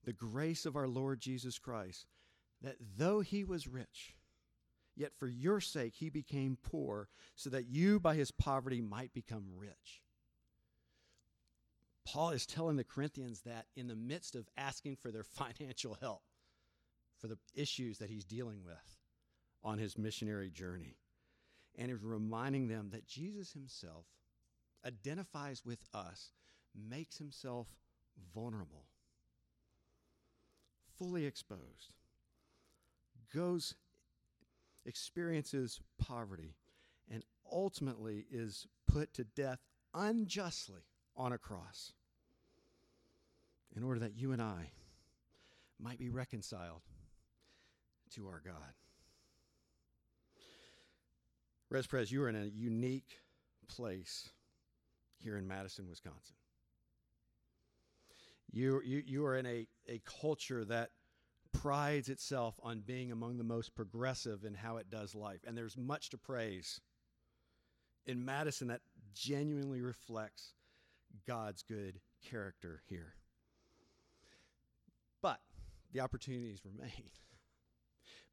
the 0.03 0.13
grace 0.13 0.65
of 0.65 0.75
our 0.75 0.87
Lord 0.87 1.19
Jesus 1.19 1.57
Christ, 1.59 2.05
that 2.61 2.77
though 2.97 3.21
he 3.21 3.43
was 3.43 3.67
rich, 3.67 4.15
yet 4.95 5.11
for 5.17 5.27
your 5.27 5.59
sake 5.59 5.93
he 5.95 6.09
became 6.09 6.57
poor, 6.61 7.09
so 7.35 7.49
that 7.49 7.67
you 7.67 7.99
by 7.99 8.15
his 8.15 8.31
poverty 8.31 8.81
might 8.81 9.13
become 9.13 9.45
rich. 9.55 10.01
Paul 12.05 12.29
is 12.29 12.45
telling 12.45 12.75
the 12.75 12.83
Corinthians 12.83 13.41
that 13.41 13.65
in 13.75 13.87
the 13.87 13.95
midst 13.95 14.35
of 14.35 14.47
asking 14.57 14.97
for 14.97 15.11
their 15.11 15.23
financial 15.59 15.97
help 15.99 16.21
for 17.19 17.27
the 17.27 17.37
issues 17.53 17.97
that 17.97 18.09
he's 18.09 18.25
dealing 18.25 18.63
with 18.63 18.99
on 19.63 19.79
his 19.79 19.97
missionary 19.97 20.49
journey. 20.49 20.97
And 21.77 21.91
is 21.91 22.03
reminding 22.03 22.67
them 22.67 22.89
that 22.91 23.07
Jesus 23.07 23.51
himself 23.51 24.05
identifies 24.85 25.65
with 25.65 25.83
us, 25.93 26.31
makes 26.73 27.17
himself 27.17 27.67
vulnerable, 28.33 28.85
fully 30.97 31.25
exposed, 31.25 31.93
goes, 33.33 33.75
experiences 34.85 35.81
poverty, 35.99 36.55
and 37.11 37.23
ultimately 37.51 38.25
is 38.31 38.67
put 38.87 39.13
to 39.13 39.23
death 39.23 39.59
unjustly 39.93 40.81
on 41.17 41.33
a 41.33 41.37
cross 41.37 41.93
in 43.75 43.83
order 43.83 43.99
that 43.99 44.15
you 44.15 44.31
and 44.31 44.41
I 44.41 44.71
might 45.79 45.99
be 45.99 46.09
reconciled 46.09 46.81
to 48.13 48.27
our 48.27 48.41
God. 48.43 48.73
Res 51.69 51.87
Pres, 51.87 52.11
you 52.11 52.21
are 52.23 52.29
in 52.29 52.35
a 52.35 52.45
unique 52.45 53.19
place 53.67 54.29
here 55.17 55.37
in 55.37 55.47
Madison, 55.47 55.87
Wisconsin. 55.89 56.35
You, 58.51 58.81
you, 58.85 59.03
you 59.05 59.25
are 59.25 59.35
in 59.35 59.45
a, 59.45 59.67
a 59.89 60.01
culture 60.21 60.63
that 60.65 60.91
prides 61.51 62.09
itself 62.09 62.59
on 62.63 62.81
being 62.81 63.11
among 63.11 63.37
the 63.37 63.43
most 63.43 63.75
progressive 63.75 64.43
in 64.43 64.53
how 64.53 64.77
it 64.77 64.89
does 64.89 65.15
life. 65.15 65.39
And 65.45 65.57
there's 65.57 65.77
much 65.77 66.09
to 66.11 66.17
praise 66.17 66.79
in 68.05 68.23
Madison 68.23 68.67
that 68.67 68.81
genuinely 69.13 69.81
reflects 69.81 70.53
God's 71.27 71.63
good 71.63 71.99
character 72.29 72.81
here. 72.87 73.15
But 75.21 75.39
the 75.91 76.01
opportunities 76.01 76.61
remain. 76.63 77.09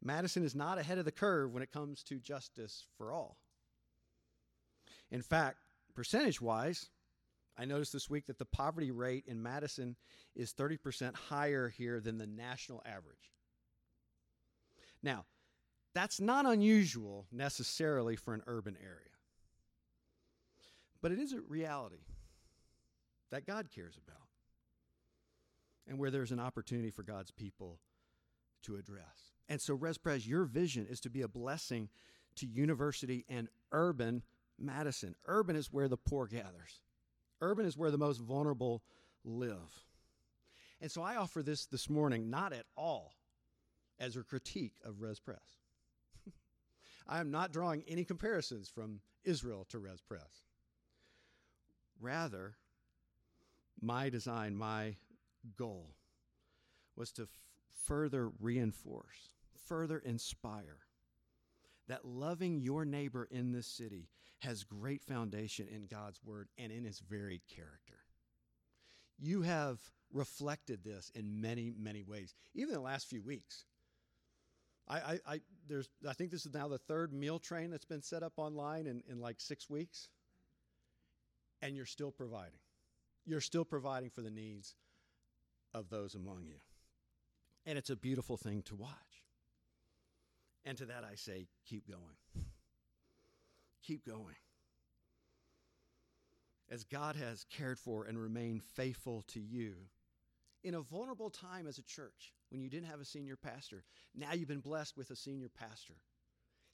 Madison 0.03 0.45
is 0.45 0.55
not 0.55 0.79
ahead 0.79 0.99
of 0.99 1.05
the 1.05 1.13
curve 1.13 1.53
when 1.53 1.63
it 1.63 1.73
comes 1.73 2.03
to 2.05 2.19
justice 2.19 2.87
for 2.97 3.13
all. 3.13 3.39
In 5.11 5.23
fact, 5.23 5.59
percentage 5.95 6.41
wise, 6.41 6.89
I 7.57 7.65
noticed 7.65 7.93
this 7.93 8.11
week 8.11 8.27
that 8.27 8.39
the 8.39 8.45
poverty 8.45 8.91
rate 8.91 9.25
in 9.27 9.43
Madison 9.43 9.97
is 10.35 10.53
30% 10.53 11.15
higher 11.15 11.69
here 11.69 12.01
than 12.01 12.19
the 12.19 12.27
national 12.27 12.83
average. 12.87 13.33
Now, 15.03 15.27
that's 15.95 16.21
not 16.21 16.47
unusual 16.47 17.27
necessarily 17.31 18.17
for 18.17 18.33
an 18.33 18.43
urban 18.47 18.77
area, 18.81 19.11
but 21.03 21.13
it 21.13 21.19
is 21.19 21.33
a 21.33 21.41
reality 21.41 22.07
that 23.31 23.47
God 23.47 23.69
cares 23.75 23.99
about 23.99 24.17
and 25.87 25.99
where 25.99 26.11
there's 26.11 26.33
an 26.33 26.41
opportunity 26.41 26.91
for 26.91 27.03
God's 27.03 27.31
people 27.31 27.79
to 28.63 28.77
address. 28.77 29.32
And 29.49 29.61
so, 29.61 29.77
ResPres, 29.77 30.27
your 30.27 30.45
vision 30.45 30.87
is 30.89 31.01
to 31.01 31.11
be 31.11 31.23
a 31.23 31.29
blessing 31.29 31.89
to 32.37 32.47
university 32.47 33.25
and 33.29 33.49
urban 33.73 34.23
Madison. 34.59 35.15
Urban 35.27 35.57
is 35.57 35.73
where 35.73 35.89
the 35.89 35.97
poor 35.97 36.27
gathers. 36.27 36.81
Urban 37.41 37.67
is 37.67 37.77
where 37.77 37.91
the 37.91 37.99
most 37.99 38.21
vulnerable 38.21 38.83
live. 39.25 39.85
And 40.81 40.91
so 40.91 41.03
I 41.03 41.17
offer 41.17 41.43
this 41.43 41.67
this 41.67 41.89
morning 41.89 42.31
not 42.31 42.53
at 42.53 42.67
all 42.77 43.13
as 43.99 44.17
a 44.17 44.23
critique 44.23 44.75
of 44.85 45.01
Res 45.01 45.21
Pres. 45.21 45.37
I 47.09 47.21
am 47.21 47.31
not 47.31 47.53
drawing 47.53 47.85
any 47.87 48.05
comparisons 48.05 48.69
from 48.69 49.01
Israel 49.25 49.67
to 49.71 49.79
Res 49.79 50.01
Pres. 50.01 50.45
Rather, 52.01 52.57
my 53.81 54.09
design, 54.09 54.57
my 54.57 54.97
goal 55.57 55.95
was 56.97 57.13
to 57.13 57.29
further 57.87 58.31
reinforce, 58.41 59.35
further 59.67 59.99
inspire 59.99 60.79
that 61.89 62.05
loving 62.05 62.61
your 62.61 62.85
neighbor 62.85 63.29
in 63.31 63.53
this 63.53 63.67
city 63.67 64.09
has 64.39 64.65
great 64.65 65.03
foundation 65.03 65.69
in 65.69 65.87
God's 65.87 66.21
word 66.25 66.49
and 66.59 66.73
in 66.73 66.85
his 66.85 67.01
very 67.01 67.43
character. 67.49 68.01
You 69.19 69.43
have 69.43 69.79
reflected 70.13 70.85
this 70.85 71.11
in 71.15 71.41
many, 71.41 71.73
many 71.77 72.03
ways, 72.03 72.35
even 72.55 72.75
the 72.75 72.81
last 72.81 73.09
few 73.09 73.23
weeks. 73.23 73.65
I, 74.89 74.97
I, 74.97 75.19
I, 75.27 75.41
there's, 75.69 75.89
I 76.09 76.13
think 76.13 76.31
this 76.31 76.45
is 76.45 76.55
now 76.55 76.69
the 76.69 76.79
third 76.79 77.13
meal 77.13 77.39
train 77.39 77.71
that's 77.71 77.85
been 77.85 78.03
set 78.03 78.23
up 78.23 78.33
online 78.37 78.87
in, 78.87 79.03
in 79.09 79.21
like 79.21 79.41
six 79.41 79.71
weeks, 79.71 80.09
and 81.61 81.77
you're 81.77 81.87
still 81.87 82.11
providing 82.11 82.59
you're 83.25 83.41
still 83.41 83.65
providing 83.65 84.11
for 84.11 84.23
the 84.23 84.31
needs 84.31 84.75
of 85.75 85.89
those 85.89 86.15
among 86.15 86.45
you. 86.45 86.57
And 87.65 87.79
it's 87.79 87.91
a 87.91 87.97
beautiful 87.97 88.37
thing 88.37 88.63
to 88.63 88.75
watch. 88.75 88.91
And 90.65 90.77
to 90.79 90.87
that 90.87 91.05
I 91.05 91.15
say, 91.15 91.47
keep 91.67 91.89
going. 91.89 92.47
Keep 93.83 94.07
going. 94.07 94.37
As 96.71 96.85
God 96.85 97.17
has 97.17 97.45
cared 97.51 97.79
for 97.79 98.05
and 98.05 98.19
remained 98.19 98.63
faithful 98.63 99.23
to 99.29 99.41
you 99.41 99.75
in 100.65 100.75
a 100.75 100.81
vulnerable 100.81 101.31
time 101.31 101.67
as 101.67 101.79
a 101.79 101.83
church 101.83 102.33
when 102.51 102.61
you 102.61 102.71
didn't 102.71 102.87
have 102.87 103.01
a 103.01 103.05
senior 103.05 103.37
pastor, 103.37 103.85
now 104.15 104.33
you've 104.33 104.49
been 104.49 104.61
blessed 104.61 104.97
with 104.97 105.11
a 105.11 105.17
senior 105.17 105.49
pastor. 105.49 105.95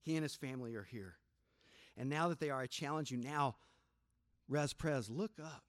He 0.02 0.14
and 0.14 0.22
his 0.22 0.34
family 0.34 0.74
are 0.74 0.84
here. 0.84 1.16
And 1.96 2.08
now 2.08 2.28
that 2.28 2.38
they 2.38 2.50
are, 2.50 2.60
I 2.60 2.66
challenge 2.66 3.10
you 3.10 3.16
now, 3.16 3.56
Res 4.48 4.72
Pres, 4.72 5.10
look 5.10 5.32
up 5.42 5.64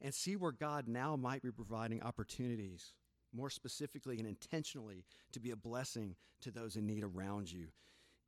and 0.00 0.12
see 0.12 0.36
where 0.36 0.52
God 0.52 0.86
now 0.86 1.16
might 1.16 1.42
be 1.42 1.50
providing 1.50 2.02
opportunities 2.02 2.92
more 3.34 3.50
specifically 3.50 4.18
and 4.18 4.26
intentionally 4.26 5.04
to 5.32 5.40
be 5.40 5.50
a 5.50 5.56
blessing 5.56 6.14
to 6.40 6.50
those 6.50 6.76
in 6.76 6.86
need 6.86 7.02
around 7.02 7.50
you 7.50 7.66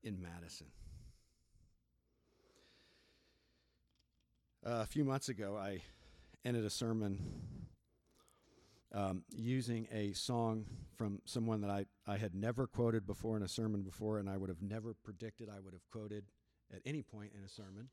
in 0.02 0.20
Madison. 0.20 0.66
Uh, 4.66 4.82
a 4.82 4.86
few 4.86 5.04
months 5.04 5.28
ago, 5.28 5.56
I 5.56 5.82
ended 6.44 6.64
a 6.64 6.70
sermon 6.70 7.18
um, 8.92 9.22
using 9.34 9.86
a 9.92 10.12
song 10.12 10.64
from 10.96 11.20
someone 11.24 11.60
that 11.60 11.70
I, 11.70 11.86
I 12.06 12.16
had 12.16 12.34
never 12.34 12.66
quoted 12.66 13.06
before 13.06 13.36
in 13.36 13.42
a 13.42 13.48
sermon 13.48 13.82
before, 13.82 14.18
and 14.18 14.28
I 14.28 14.36
would 14.36 14.48
have 14.48 14.62
never 14.62 14.94
predicted 14.94 15.48
I 15.48 15.60
would 15.60 15.72
have 15.72 15.88
quoted 15.92 16.24
at 16.74 16.80
any 16.84 17.02
point 17.02 17.32
in 17.36 17.44
a 17.44 17.48
sermon. 17.48 17.90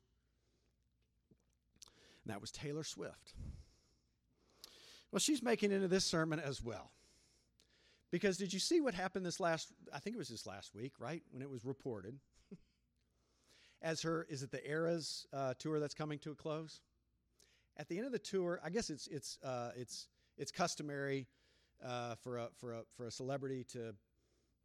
And 2.24 2.32
that 2.32 2.40
was 2.40 2.50
Taylor 2.50 2.84
Swift. 2.84 3.34
Well, 5.12 5.20
she's 5.20 5.42
making 5.42 5.70
into 5.70 5.86
this 5.86 6.04
sermon 6.04 6.40
as 6.40 6.62
well. 6.62 6.90
Because 8.14 8.36
did 8.36 8.52
you 8.52 8.60
see 8.60 8.80
what 8.80 8.94
happened 8.94 9.26
this 9.26 9.40
last, 9.40 9.72
I 9.92 9.98
think 9.98 10.14
it 10.14 10.18
was 10.20 10.28
this 10.28 10.46
last 10.46 10.72
week, 10.72 10.92
right? 11.00 11.20
When 11.32 11.42
it 11.42 11.50
was 11.50 11.64
reported. 11.64 12.14
As 13.82 14.02
her, 14.02 14.24
is 14.30 14.44
it 14.44 14.52
the 14.52 14.64
Eras 14.64 15.26
uh, 15.32 15.54
tour 15.58 15.80
that's 15.80 15.94
coming 15.94 16.20
to 16.20 16.30
a 16.30 16.34
close? 16.36 16.80
At 17.76 17.88
the 17.88 17.96
end 17.96 18.06
of 18.06 18.12
the 18.12 18.20
tour, 18.20 18.60
I 18.64 18.70
guess 18.70 18.88
it's, 18.88 19.08
it's, 19.08 19.40
uh, 19.42 19.72
it's, 19.76 20.06
it's 20.38 20.52
customary 20.52 21.26
uh, 21.84 22.14
for, 22.14 22.38
a, 22.38 22.50
for, 22.60 22.74
a, 22.74 22.82
for 22.96 23.06
a 23.06 23.10
celebrity 23.10 23.64
to 23.72 23.92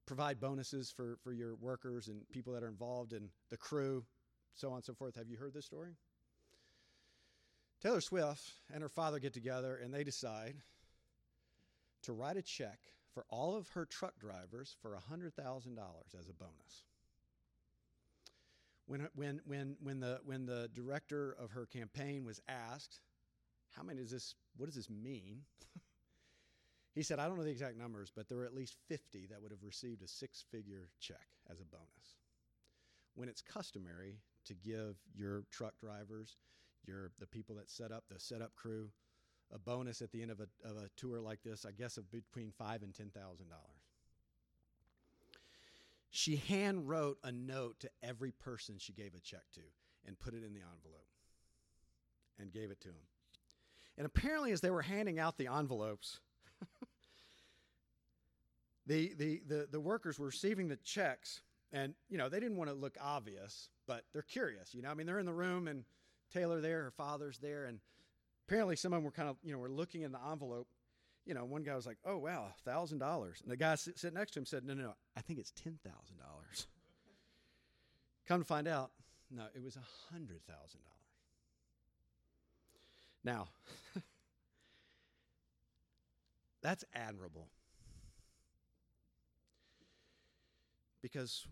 provide 0.06 0.40
bonuses 0.40 0.92
for, 0.92 1.18
for 1.24 1.34
your 1.34 1.56
workers 1.56 2.08
and 2.08 2.22
people 2.30 2.54
that 2.54 2.62
are 2.62 2.68
involved 2.68 3.14
in 3.14 3.30
the 3.50 3.58
crew, 3.58 4.06
so 4.54 4.70
on 4.70 4.76
and 4.76 4.86
so 4.86 4.94
forth. 4.94 5.16
Have 5.16 5.28
you 5.28 5.38
heard 5.38 5.56
this 5.56 5.66
story? 5.66 5.96
Taylor 7.82 8.02
Swift 8.02 8.44
and 8.72 8.84
her 8.84 8.90
father 8.90 9.18
get 9.18 9.34
together 9.34 9.80
and 9.84 9.92
they 9.92 10.04
decide 10.04 10.54
to 12.04 12.14
write 12.14 12.38
a 12.38 12.44
check 12.44 12.78
for 13.14 13.26
all 13.30 13.56
of 13.56 13.70
her 13.70 13.86
truck 13.86 14.20
drivers 14.20 14.76
for 14.82 14.98
$100,000 15.12 15.32
as 16.20 16.30
a 16.30 16.34
bonus. 16.34 16.84
When, 18.86 19.08
when, 19.14 19.42
when, 19.46 19.76
when, 19.82 20.00
the, 20.00 20.20
when 20.24 20.46
the 20.46 20.70
director 20.74 21.36
of 21.40 21.52
her 21.52 21.66
campaign 21.66 22.26
was 22.26 22.42
asked, 22.48 23.00
how 23.76 23.84
many 23.84 24.02
does 24.02 24.12
this, 24.12 24.36
what 24.58 24.66
does 24.66 24.76
this 24.76 24.90
mean? 24.90 25.42
he 26.96 27.04
said, 27.04 27.20
I 27.20 27.28
don't 27.28 27.38
know 27.38 27.44
the 27.44 27.52
exact 27.52 27.78
numbers, 27.78 28.12
but 28.16 28.28
there 28.28 28.38
were 28.38 28.46
at 28.46 28.56
least 28.56 28.78
50 28.88 29.28
that 29.28 29.42
would 29.42 29.52
have 29.52 29.64
received 29.64 30.02
a 30.02 30.08
six 30.08 30.44
figure 30.52 30.90
check 31.00 31.28
as 31.52 31.60
a 31.60 31.66
bonus. 31.66 32.18
When 33.14 33.30
it's 33.30 33.42
customary 33.42 34.18
to 34.46 34.54
give 34.56 34.96
your 35.16 35.44
truck 35.52 35.74
drivers, 35.80 36.38
your, 36.88 37.12
the 37.20 37.28
people 37.28 37.56
that 37.56 37.70
set 37.70 37.92
up, 37.92 38.06
the 38.10 38.20
setup 38.20 38.56
crew, 38.56 38.90
a 39.54 39.60
bonus 39.60 40.02
at 40.02 40.12
the 40.12 40.22
end 40.22 40.32
of 40.32 40.40
a, 40.40 40.68
of 40.68 40.78
a 40.78 40.90
tour 40.96 41.20
like 41.20 41.42
this, 41.44 41.66
I 41.66 41.72
guess 41.72 41.98
of 41.98 42.10
between 42.12 42.52
five 42.52 42.84
and 42.84 42.94
ten 42.94 43.10
thousand 43.10 43.50
dollars. 43.50 43.64
She 46.12 46.38
hand 46.38 46.90
wrote 46.90 47.18
a 47.24 47.32
note 47.32 47.80
to 47.82 47.90
every 48.02 48.32
person 48.32 48.76
she 48.80 48.94
gave 48.94 49.14
a 49.16 49.20
check 49.20 49.44
to 49.54 49.62
and 50.06 50.20
put 50.20 50.34
it 50.34 50.44
in 50.44 50.54
the 50.54 50.62
envelope 50.62 51.08
and 52.40 52.52
gave 52.52 52.72
it 52.72 52.82
to 52.82 52.88
him. 52.90 53.08
And 53.98 54.06
apparently, 54.06 54.52
as 54.52 54.62
they 54.62 54.72
were 54.72 54.82
handing 54.82 55.20
out 55.20 55.38
the 55.38 55.48
envelopes, 55.48 56.20
the, 58.88 59.14
the, 59.18 59.42
the, 59.46 59.68
the 59.72 59.80
workers 59.80 60.18
were 60.18 60.28
receiving 60.28 60.70
the 60.70 60.78
checks, 60.78 61.42
and 61.74 61.94
you 62.10 62.18
know 62.18 62.30
they 62.30 62.40
didn't 62.40 62.58
want 62.58 62.70
to 62.70 62.76
look 62.76 62.98
obvious, 63.02 63.70
but 63.88 64.06
they're 64.14 64.22
curious. 64.22 64.74
You 64.74 64.82
know, 64.82 64.90
I 64.90 64.94
mean, 64.94 65.06
they're 65.06 65.20
in 65.20 65.26
the 65.26 65.34
room, 65.34 65.68
and 65.68 65.84
Taylor 66.34 66.62
there, 66.62 66.84
her 66.84 66.92
father's 66.92 67.40
there, 67.40 67.66
and 67.66 67.80
apparently 68.50 68.76
some 68.76 68.94
of 68.94 68.98
them 68.98 69.04
were 69.04 69.12
kind 69.12 69.30
of, 69.30 69.38
you 69.44 69.52
know, 69.52 69.60
were 69.60 69.70
looking 69.70 70.02
in 70.02 70.12
the 70.12 70.20
envelope. 70.32 70.68
You 71.24 71.36
know, 71.36 71.46
one 71.46 71.62
guy 71.62 71.76
was 71.76 71.86
like, 71.86 71.98
oh, 72.04 72.18
wow, 72.18 72.48
$1,000. 72.66 72.94
And 73.44 73.52
the 73.52 73.56
guy 73.56 73.76
sitting 73.76 74.16
next 74.16 74.32
to 74.32 74.40
him 74.40 74.46
said, 74.46 74.66
no, 74.66 74.74
no, 74.74 74.86
no, 74.86 74.94
I 75.16 75.22
think 75.22 75.38
it's 75.38 75.52
$10,000. 75.52 76.66
Come 78.28 78.42
to 78.42 78.46
find 78.46 78.68
out, 78.68 78.90
no, 79.30 79.44
it 79.54 79.62
was 79.62 79.78
$100,000. 80.16 80.40
Now, 83.24 83.50
that's 86.64 86.84
admirable. 86.96 87.50
Because 91.04 91.46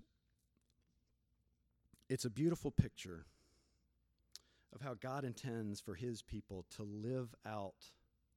it's 2.09 2.25
a 2.25 2.29
beautiful 2.31 2.71
picture 2.71 3.27
of 4.73 4.81
how 4.81 4.93
God 4.95 5.23
intends 5.23 5.79
for 5.79 5.95
his 5.95 6.21
people 6.21 6.65
to 6.75 6.83
live 6.83 7.33
out 7.45 7.91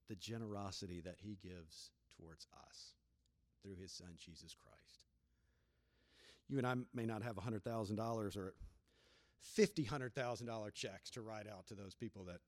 the 0.08 0.16
generosity 0.16 1.00
that 1.00 1.16
he 1.18 1.36
gives 1.42 1.90
towards 2.16 2.46
us 2.68 2.94
through 3.62 3.76
his 3.76 3.92
son, 3.92 4.10
Jesus 4.16 4.54
Christ. 4.54 5.04
You 6.48 6.58
and 6.58 6.66
I 6.66 6.74
may 6.94 7.06
not 7.06 7.22
have 7.22 7.36
$100,000 7.36 8.36
or 8.36 8.54
fifty 9.40 9.84
hundred 9.84 10.14
thousand 10.14 10.46
dollar 10.46 10.70
checks 10.70 11.10
to 11.10 11.22
write 11.22 11.46
out 11.48 11.66
to 11.66 11.74
those 11.74 11.94
people 11.94 12.24
that 12.24 12.40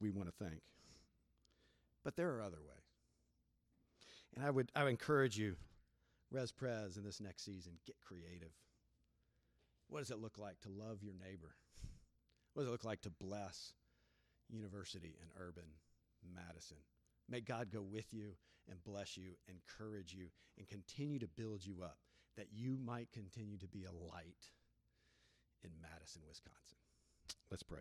we 0.00 0.10
want 0.10 0.28
to 0.28 0.44
thank. 0.44 0.62
But 2.04 2.16
there 2.16 2.30
are 2.34 2.42
other 2.42 2.60
ways. 2.60 2.84
And 4.34 4.44
I 4.44 4.50
would 4.50 4.70
I 4.74 4.84
would 4.84 4.90
encourage 4.90 5.36
you, 5.38 5.56
Res 6.30 6.52
Pres, 6.52 6.96
in 6.96 7.04
this 7.04 7.20
next 7.20 7.44
season, 7.44 7.72
get 7.86 7.96
creative. 8.00 8.52
What 9.88 10.00
does 10.00 10.10
it 10.10 10.20
look 10.20 10.38
like 10.38 10.60
to 10.62 10.68
love 10.68 11.02
your 11.02 11.14
neighbor? 11.14 11.54
What 12.54 12.62
does 12.62 12.68
it 12.68 12.72
look 12.72 12.84
like 12.84 13.02
to 13.02 13.10
bless 13.10 13.72
University 14.48 15.16
and 15.20 15.30
Urban 15.36 15.64
Madison? 16.34 16.76
May 17.28 17.40
God 17.40 17.70
go 17.72 17.82
with 17.82 18.14
you 18.14 18.30
and 18.70 18.82
bless 18.84 19.16
you, 19.16 19.32
encourage 19.48 20.14
you, 20.14 20.28
and 20.56 20.68
continue 20.68 21.18
to 21.18 21.26
build 21.26 21.66
you 21.66 21.82
up 21.82 21.98
that 22.36 22.46
you 22.52 22.78
might 22.84 23.10
continue 23.12 23.58
to 23.58 23.68
be 23.68 23.84
a 23.84 23.92
light 23.92 24.50
in 25.64 25.70
Madison, 25.82 26.22
Wisconsin. 26.28 26.78
Let's 27.50 27.62
pray. 27.62 27.80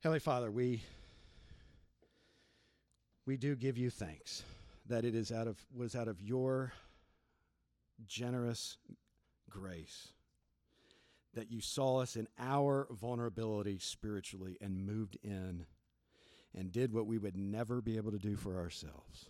Heavenly 0.00 0.20
Father, 0.20 0.50
we 0.50 0.82
we 3.26 3.36
do 3.36 3.56
give 3.56 3.76
you 3.76 3.90
thanks 3.90 4.42
that 4.86 5.04
it 5.04 5.14
is 5.14 5.32
out 5.32 5.46
of 5.46 5.58
was 5.74 5.96
out 5.96 6.08
of 6.08 6.20
your 6.20 6.72
generous 8.06 8.78
grace 9.50 10.08
that 11.38 11.52
you 11.52 11.60
saw 11.60 12.00
us 12.00 12.16
in 12.16 12.26
our 12.40 12.88
vulnerability 12.90 13.78
spiritually 13.78 14.58
and 14.60 14.84
moved 14.84 15.16
in 15.22 15.64
and 16.52 16.72
did 16.72 16.92
what 16.92 17.06
we 17.06 17.16
would 17.16 17.36
never 17.36 17.80
be 17.80 17.96
able 17.96 18.10
to 18.10 18.18
do 18.18 18.34
for 18.34 18.58
ourselves. 18.58 19.26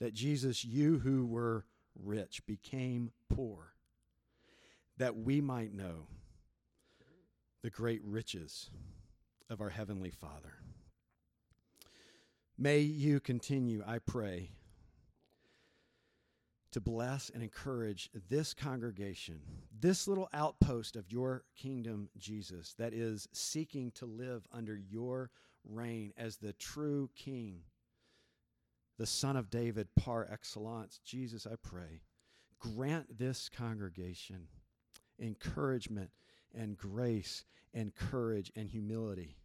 That 0.00 0.14
Jesus, 0.14 0.64
you 0.64 0.98
who 1.00 1.26
were 1.26 1.66
rich, 2.02 2.46
became 2.46 3.10
poor, 3.28 3.74
that 4.96 5.14
we 5.14 5.42
might 5.42 5.74
know 5.74 6.06
the 7.62 7.68
great 7.68 8.00
riches 8.02 8.70
of 9.50 9.60
our 9.60 9.68
Heavenly 9.68 10.10
Father. 10.10 10.54
May 12.56 12.78
you 12.78 13.20
continue, 13.20 13.84
I 13.86 13.98
pray, 13.98 14.52
to 16.72 16.80
bless 16.80 17.30
and 17.30 17.42
encourage 17.42 18.10
this 18.28 18.54
congregation, 18.54 19.40
this 19.78 20.08
little 20.08 20.28
outpost 20.32 20.96
of 20.96 21.10
your 21.10 21.44
kingdom, 21.56 22.08
Jesus, 22.18 22.74
that 22.78 22.92
is 22.92 23.28
seeking 23.32 23.90
to 23.92 24.06
live 24.06 24.46
under 24.52 24.76
your 24.76 25.30
reign 25.64 26.12
as 26.16 26.36
the 26.36 26.52
true 26.54 27.10
king, 27.14 27.60
the 28.98 29.06
son 29.06 29.36
of 29.36 29.50
David 29.50 29.88
par 29.96 30.26
excellence. 30.30 30.98
Jesus, 31.04 31.46
I 31.46 31.56
pray, 31.62 32.00
grant 32.58 33.18
this 33.18 33.48
congregation 33.48 34.48
encouragement 35.20 36.10
and 36.54 36.76
grace 36.76 37.44
and 37.74 37.94
courage 37.94 38.50
and 38.56 38.68
humility 38.68 39.36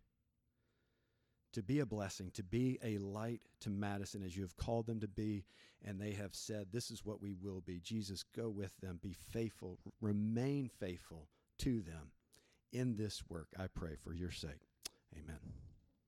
to 1.54 1.64
be 1.64 1.80
a 1.80 1.86
blessing, 1.86 2.32
to 2.34 2.44
be 2.44 2.78
a 2.84 2.98
light 2.98 3.42
to 3.62 3.70
Madison 3.70 4.24
as 4.24 4.36
you 4.36 4.44
have 4.44 4.58
called 4.58 4.86
them 4.86 5.00
to 5.00 5.08
be, 5.08 5.46
and 5.84 6.00
they 6.00 6.12
have 6.12 6.36
said, 6.36 6.68
This 6.72 6.92
is 6.92 7.06
what 7.06 7.22
we 7.22 7.34
will 7.34 7.62
be. 7.62 7.80
Jesus, 7.80 8.24
go 8.24 8.50
with 8.50 8.72
them, 8.82 9.00
be 9.02 9.14
faithful, 9.14 9.80
remain 10.02 10.70
faithful 10.80 11.28
to 11.60 11.82
them 11.82 12.12
in 12.74 12.96
this 12.96 13.24
work. 13.30 13.48
I 13.58 13.68
pray 13.68 13.96
for 13.96 14.14
your 14.14 14.32
sake. 14.32 14.68
Amen. 15.16 15.67